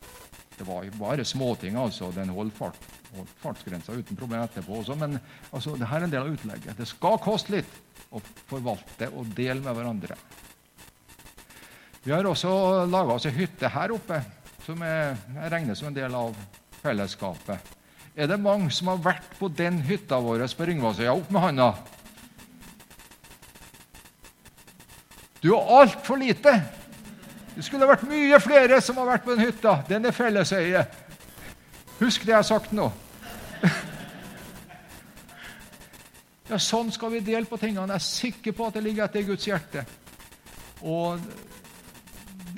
Det 0.54 0.66
var 0.68 0.84
jo 0.86 0.94
bare 1.00 1.24
småting, 1.26 1.78
altså. 1.80 2.12
Den 2.14 2.30
holdt 2.36 2.58
fart 2.58 2.90
holdt 3.16 3.32
fartsgrensa 3.42 3.94
uten 3.96 4.18
problem 4.18 4.44
etterpå 4.44 4.80
også. 4.80 4.96
Men 4.98 5.18
altså, 5.50 5.74
det 5.78 5.88
her 5.90 6.02
er 6.02 6.06
en 6.06 6.12
del 6.12 6.26
av 6.26 6.34
utlegget. 6.34 6.76
Det 6.78 6.88
skal 6.88 7.18
koste 7.22 7.56
litt 7.56 7.78
å 8.10 8.22
forvalte 8.50 9.10
og 9.14 9.32
dele 9.36 9.60
med 9.64 9.76
hverandre. 9.76 10.18
Vi 12.04 12.14
har 12.14 12.26
også 12.26 12.86
laga 12.88 13.18
oss 13.18 13.28
ei 13.28 13.34
hytte 13.36 13.68
her 13.68 13.92
oppe 13.92 14.22
som 14.64 14.80
er, 14.86 15.18
jeg 15.34 15.52
regner 15.52 15.76
som 15.76 15.90
en 15.90 15.96
del 15.96 16.14
av 16.16 16.36
fellesskapet. 16.80 17.76
Er 18.16 18.28
det 18.30 18.40
mange 18.42 18.70
som 18.74 18.90
har 18.90 19.02
vært 19.02 19.34
på 19.38 19.50
den 19.52 19.80
hytta 19.86 20.18
vår 20.22 20.46
på 20.56 20.68
Ringvassøya? 20.70 21.14
Opp 21.14 21.30
med 21.30 21.44
handa! 21.44 21.72
Du 25.42 25.54
er 25.54 25.72
altfor 25.80 26.20
lite! 26.20 26.52
Det 27.54 27.64
skulle 27.64 27.88
vært 27.88 28.06
mye 28.08 28.38
flere 28.40 28.80
som 28.84 28.98
har 29.00 29.08
vært 29.08 29.24
på 29.24 29.34
den 29.34 29.44
hytta. 29.48 29.78
Den 29.88 30.06
er 30.08 30.14
felleseie. 30.16 30.84
Husk 32.00 32.24
det 32.24 32.32
jeg 32.32 32.38
har 32.38 32.48
sagt 32.48 32.76
nå. 32.76 32.90
Ja, 36.50 36.58
Sånn 36.58 36.88
skal 36.90 37.12
vi 37.14 37.20
dele 37.22 37.46
på 37.46 37.54
tingene. 37.62 37.94
Jeg 37.94 38.00
er 38.00 38.02
sikker 38.02 38.54
på 38.58 38.64
at 38.66 38.74
det 38.74 38.80
ligger 38.82 39.04
etter 39.04 39.22
Guds 39.22 39.44
hjerte. 39.46 39.84
Og 40.82 41.20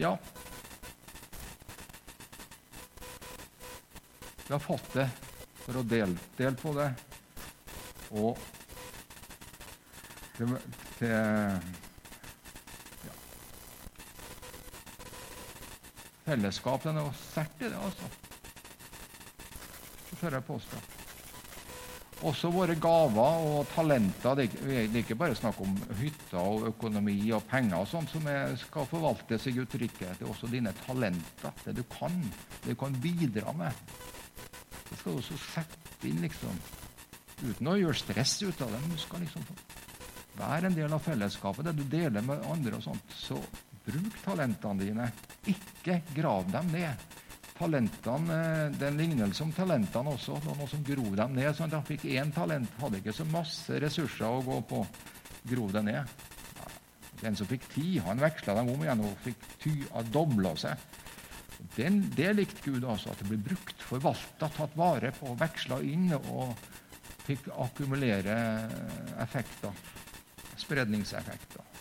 ja 0.00 0.14
Vi 4.46 4.54
har 4.54 4.62
fått 4.62 4.94
det 4.96 5.04
for 5.66 5.82
å 5.82 5.84
dele, 5.84 6.16
dele 6.38 6.56
på 6.56 6.72
det. 6.78 6.88
Og 8.16 8.40
til, 10.38 10.56
til 10.96 11.81
Fellesskap 16.32 16.88
Den 16.88 17.02
er 17.02 17.16
sterkt 17.28 17.60
i 17.60 17.68
det, 17.68 17.76
altså 17.76 18.08
tør 20.22 20.38
jeg 20.38 20.46
påstå. 20.46 20.80
Også 22.28 22.50
våre 22.54 22.76
gaver 22.78 23.46
og 23.48 23.64
talenter. 23.72 24.38
Det 24.38 24.44
er 24.62 24.98
ikke 25.00 25.16
bare 25.18 25.34
snakk 25.34 25.58
om 25.64 25.72
hytter 25.98 26.38
og 26.38 26.68
økonomi 26.70 27.16
og 27.34 27.42
penger 27.50 27.80
og 27.80 27.88
sånt 27.90 28.12
som 28.12 28.28
skal 28.62 28.86
forvaltes 28.90 29.48
i 29.50 29.54
Guds 29.56 29.74
rike. 29.82 30.12
Det 30.18 30.22
er 30.22 30.30
også 30.30 30.50
dine 30.52 30.74
talenter, 30.84 31.56
det 31.64 31.74
du 31.80 31.82
kan, 31.90 32.14
det 32.62 32.76
du 32.76 32.78
kan 32.78 32.94
bidra 33.02 33.56
med. 33.58 33.82
Det 34.86 35.00
skal 35.00 35.16
du 35.16 35.18
også 35.18 35.40
sette 35.48 36.06
inn, 36.06 36.22
liksom. 36.22 36.62
Uten 37.42 37.72
å 37.72 37.78
gjøre 37.80 37.98
stress 37.98 38.36
ut 38.44 38.62
av 38.62 38.70
det. 38.70 38.78
Men 38.84 38.94
du 38.94 39.02
skal 39.02 39.24
liksom 39.24 39.48
være 40.38 40.70
en 40.70 40.78
del 40.78 40.94
av 40.94 41.02
fellesskapet, 41.02 41.66
det 41.66 41.74
du 41.80 41.84
deler 41.90 42.22
med 42.22 42.46
andre. 42.52 42.78
og 42.78 42.86
sånt. 42.86 43.18
Så 43.18 43.40
bruk 43.86 44.18
talentene 44.24 44.84
dine. 44.86 45.08
Ikke 45.50 46.00
grav 46.14 46.46
dem 46.52 46.70
ned. 46.72 47.06
Talentene, 47.58 48.34
eh, 48.34 48.70
Det 48.70 48.86
er 48.86 48.92
en 48.92 48.98
lignelse 48.98 49.42
om 49.42 49.52
talentene 49.52 50.12
også. 50.12 50.40
Det 50.40 50.50
var 50.50 50.56
noen 50.56 50.68
som 50.68 50.84
grov 50.84 51.16
dem 51.16 51.34
ned. 51.34 51.54
sånn 51.56 51.66
at 51.66 51.72
han 51.72 51.84
fikk 51.84 52.04
én 52.04 52.32
talent, 52.32 52.70
hadde 52.80 53.00
ikke 53.00 53.14
så 53.14 53.24
masse 53.24 53.70
ressurser 53.80 54.26
å 54.26 54.44
gå 54.44 54.60
på. 54.66 54.86
Grov 55.46 55.72
det 55.72 55.84
ned. 55.84 56.08
Den 57.20 57.36
som 57.36 57.46
fikk 57.46 57.68
ti, 57.68 57.98
han 57.98 58.18
veksla 58.18 58.54
dem 58.54 58.68
om 58.68 58.82
igjen 58.82 59.00
og 59.00 59.16
fikk 59.22 59.36
ty, 59.62 59.84
dobla 60.10 60.56
seg. 60.56 60.76
Den, 61.76 62.00
det 62.16 62.32
likte 62.34 62.64
Gud 62.64 62.84
altså, 62.84 63.12
at 63.12 63.18
det 63.22 63.28
ble 63.28 63.38
brukt, 63.38 63.78
forvalta, 63.86 64.48
tatt 64.48 64.74
vare 64.74 65.12
på, 65.14 65.36
veksla 65.38 65.78
inn 65.86 66.10
og 66.16 66.56
fikk 67.22 67.46
akkumulere 67.54 68.34
effekter. 69.22 69.70
Spredningseffekter. 70.58 71.71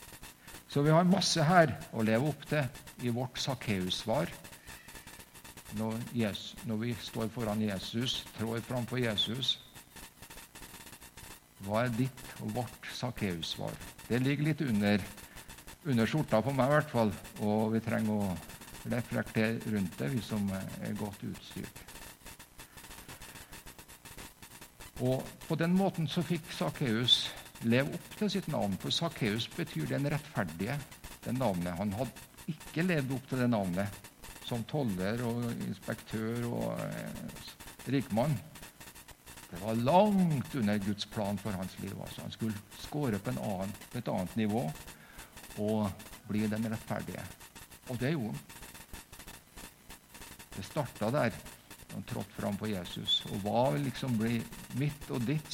Så 0.71 0.81
vi 0.81 0.91
har 0.95 1.03
masse 1.03 1.43
her 1.43 1.73
å 1.91 2.03
leve 2.07 2.29
opp 2.31 2.45
til 2.47 3.03
i 3.03 3.11
vårt 3.11 3.39
Sakkeus-svar. 3.43 4.29
Når, 5.75 5.97
når, 6.67 6.77
vi 6.79 6.93
står 6.95 7.27
foran 7.33 7.63
Jesus, 7.63 8.21
trår 8.35 8.59
framfor 8.63 8.99
Jesus 8.99 9.53
Hva 11.63 11.85
er 11.85 11.93
ditt 11.95 12.23
og 12.43 12.55
vårt 12.55 12.87
Sakkeus-svar? 12.95 13.75
Det 14.07 14.19
ligger 14.23 14.47
litt 14.47 14.63
under, 14.63 15.03
under 15.83 16.07
skjorta 16.07 16.39
på 16.43 16.55
meg, 16.55 16.71
i 16.71 16.75
hvert 16.77 16.95
fall. 16.95 17.13
Og 17.43 17.75
vi 17.75 17.83
trenger 17.83 18.23
å 18.23 18.89
reflektere 18.95 19.75
rundt 19.75 19.99
det, 19.99 20.09
vi 20.15 20.23
som 20.23 20.47
er 20.55 20.95
godt 20.99 21.27
utstyrt. 21.27 21.83
Og 25.03 25.19
På 25.49 25.59
den 25.59 25.75
måten 25.75 26.07
så 26.07 26.23
fikk 26.23 26.47
Sakkeus 26.55 27.25
leve 27.63 27.95
opp 27.97 28.13
til 28.19 28.31
sitt 28.33 28.47
navn. 28.51 28.77
For 28.81 28.93
Sakkeus 28.93 29.47
betyr 29.55 29.89
den 29.91 30.07
rettferdige, 30.11 30.77
det 31.25 31.35
navnet. 31.37 31.75
Han 31.77 31.93
hadde 31.97 32.29
ikke 32.51 32.85
levd 32.85 33.15
opp 33.17 33.27
til 33.29 33.43
det 33.43 33.49
navnet 33.51 33.99
som 34.47 34.63
toller 34.67 35.21
og 35.23 35.45
inspektør 35.67 36.47
og 36.49 36.81
eh, 36.83 37.43
rikmann. 37.93 38.33
Det 39.51 39.59
var 39.61 39.79
langt 39.83 40.55
under 40.55 40.79
Guds 40.83 41.05
plan 41.11 41.39
for 41.39 41.55
hans 41.55 41.77
liv. 41.79 41.93
Altså. 41.99 42.21
Han 42.23 42.35
skulle 42.35 42.79
skåre 42.79 43.19
på, 43.19 43.33
annen, 43.35 43.71
på 43.91 43.99
et 43.99 44.11
annet 44.11 44.35
nivå 44.39 44.65
og 45.59 46.05
bli 46.29 46.45
den 46.51 46.67
rettferdige. 46.71 47.23
Og 47.91 47.99
det 47.99 48.13
gjorde 48.13 48.35
han. 48.35 48.45
Det 50.51 50.67
starta 50.67 51.09
der 51.11 51.35
han 51.91 52.03
trådte 52.07 52.35
fram 52.37 52.57
på 52.59 52.69
Jesus. 52.71 53.21
Og 53.31 53.43
hva 53.43 53.65
vil 53.75 53.87
liksom 53.87 54.15
bli 54.19 54.39
mitt 54.79 55.09
og 55.11 55.23
ditt 55.27 55.51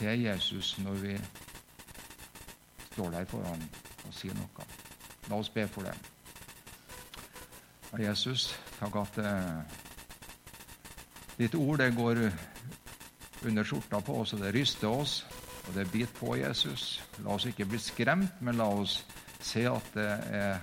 Til 0.00 0.22
Jesus 0.24 0.78
når 0.80 0.94
vi 1.02 1.18
står 2.92 3.10
der 3.12 3.26
foran 3.28 3.60
og 4.06 4.14
sier 4.16 4.32
noe? 4.32 4.64
La 5.28 5.36
oss 5.36 5.52
be 5.52 5.66
for 5.68 5.84
det. 5.84 5.92
Jesus, 8.00 8.46
takk 8.78 8.96
at 9.02 9.18
eh, 9.20 9.76
ditt 11.36 11.54
ord 11.58 11.82
det 11.82 11.90
går 11.98 12.22
under 13.44 13.66
skjorta 13.66 14.00
på 14.00 14.16
oss, 14.22 14.32
og 14.32 14.40
det 14.40 14.54
ryster 14.56 14.88
oss, 14.88 15.20
og 15.68 15.74
det 15.76 15.90
biter 15.92 16.16
på 16.16 16.36
Jesus. 16.40 17.02
La 17.20 17.34
oss 17.36 17.48
ikke 17.50 17.68
bli 17.68 17.80
skremt, 17.82 18.40
men 18.40 18.56
la 18.56 18.70
oss 18.72 19.02
se 19.44 19.66
at 19.68 19.94
det 19.96 20.10
er 20.40 20.60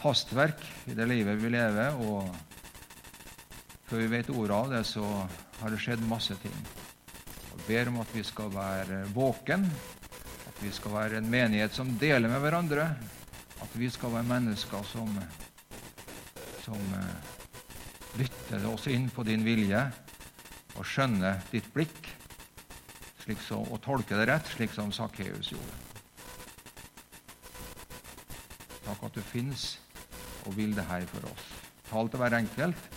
hastverk 0.00 0.64
i 0.88 0.96
det 0.96 1.08
livet 1.10 1.36
vi 1.42 1.52
lever. 1.52 2.00
og 2.00 2.32
før 3.90 3.98
vi 3.98 4.12
vet 4.16 4.30
ordet 4.30 4.54
av 4.56 4.70
det, 4.70 4.84
så 4.86 5.04
har 5.60 5.70
det 5.70 5.80
skjedd 5.82 6.08
masse 6.08 6.36
ting. 6.40 6.56
Ber 7.66 7.90
om 7.90 8.00
at 8.02 8.14
vi 8.14 8.22
skal 8.26 8.52
være 8.54 9.02
våken, 9.14 9.66
at 10.48 10.62
vi 10.62 10.70
skal 10.74 10.94
være 10.94 11.20
en 11.20 11.30
menighet 11.30 11.74
som 11.76 11.92
deler 12.00 12.28
med 12.32 12.42
hverandre. 12.42 12.86
At 13.60 13.74
vi 13.78 13.90
skal 13.92 14.14
være 14.14 14.28
mennesker 14.30 14.86
som, 14.88 15.10
som 16.64 16.94
uh, 16.96 18.16
lytter 18.18 18.64
oss 18.70 18.88
inn 18.90 19.10
på 19.12 19.24
din 19.28 19.44
vilje 19.44 19.84
og 20.78 20.86
skjønner 20.86 21.42
ditt 21.52 21.68
blikk 21.74 22.16
så, 23.38 23.60
og 23.60 23.78
tolker 23.84 24.18
det 24.18 24.26
rett, 24.30 24.48
slik 24.50 24.72
som 24.74 24.90
Sakkeus 24.90 25.52
gjorde. 25.52 25.76
Takk 28.86 29.04
at 29.06 29.14
du 29.14 29.22
fins 29.22 29.66
og 30.48 30.56
vil 30.56 30.74
det 30.74 30.86
her 30.88 31.04
for 31.12 31.28
oss. 31.30 31.44
Tal 31.90 32.10
til 32.10 32.22
hver 32.22 32.38
enkelt 32.40 32.88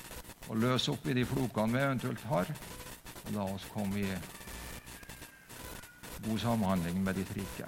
og 0.49 0.57
løs 0.59 0.87
opp 0.89 1.05
i 1.07 1.15
de 1.17 1.25
flokene 1.27 1.77
vi 1.77 1.83
eventuelt 1.83 2.23
har. 2.31 2.49
Og 3.23 3.35
la 3.35 3.45
oss 3.53 3.67
komme 3.73 4.01
i 4.01 4.09
god 6.29 6.39
samhandling 6.39 7.03
med 7.03 7.13
rike. 7.35 7.65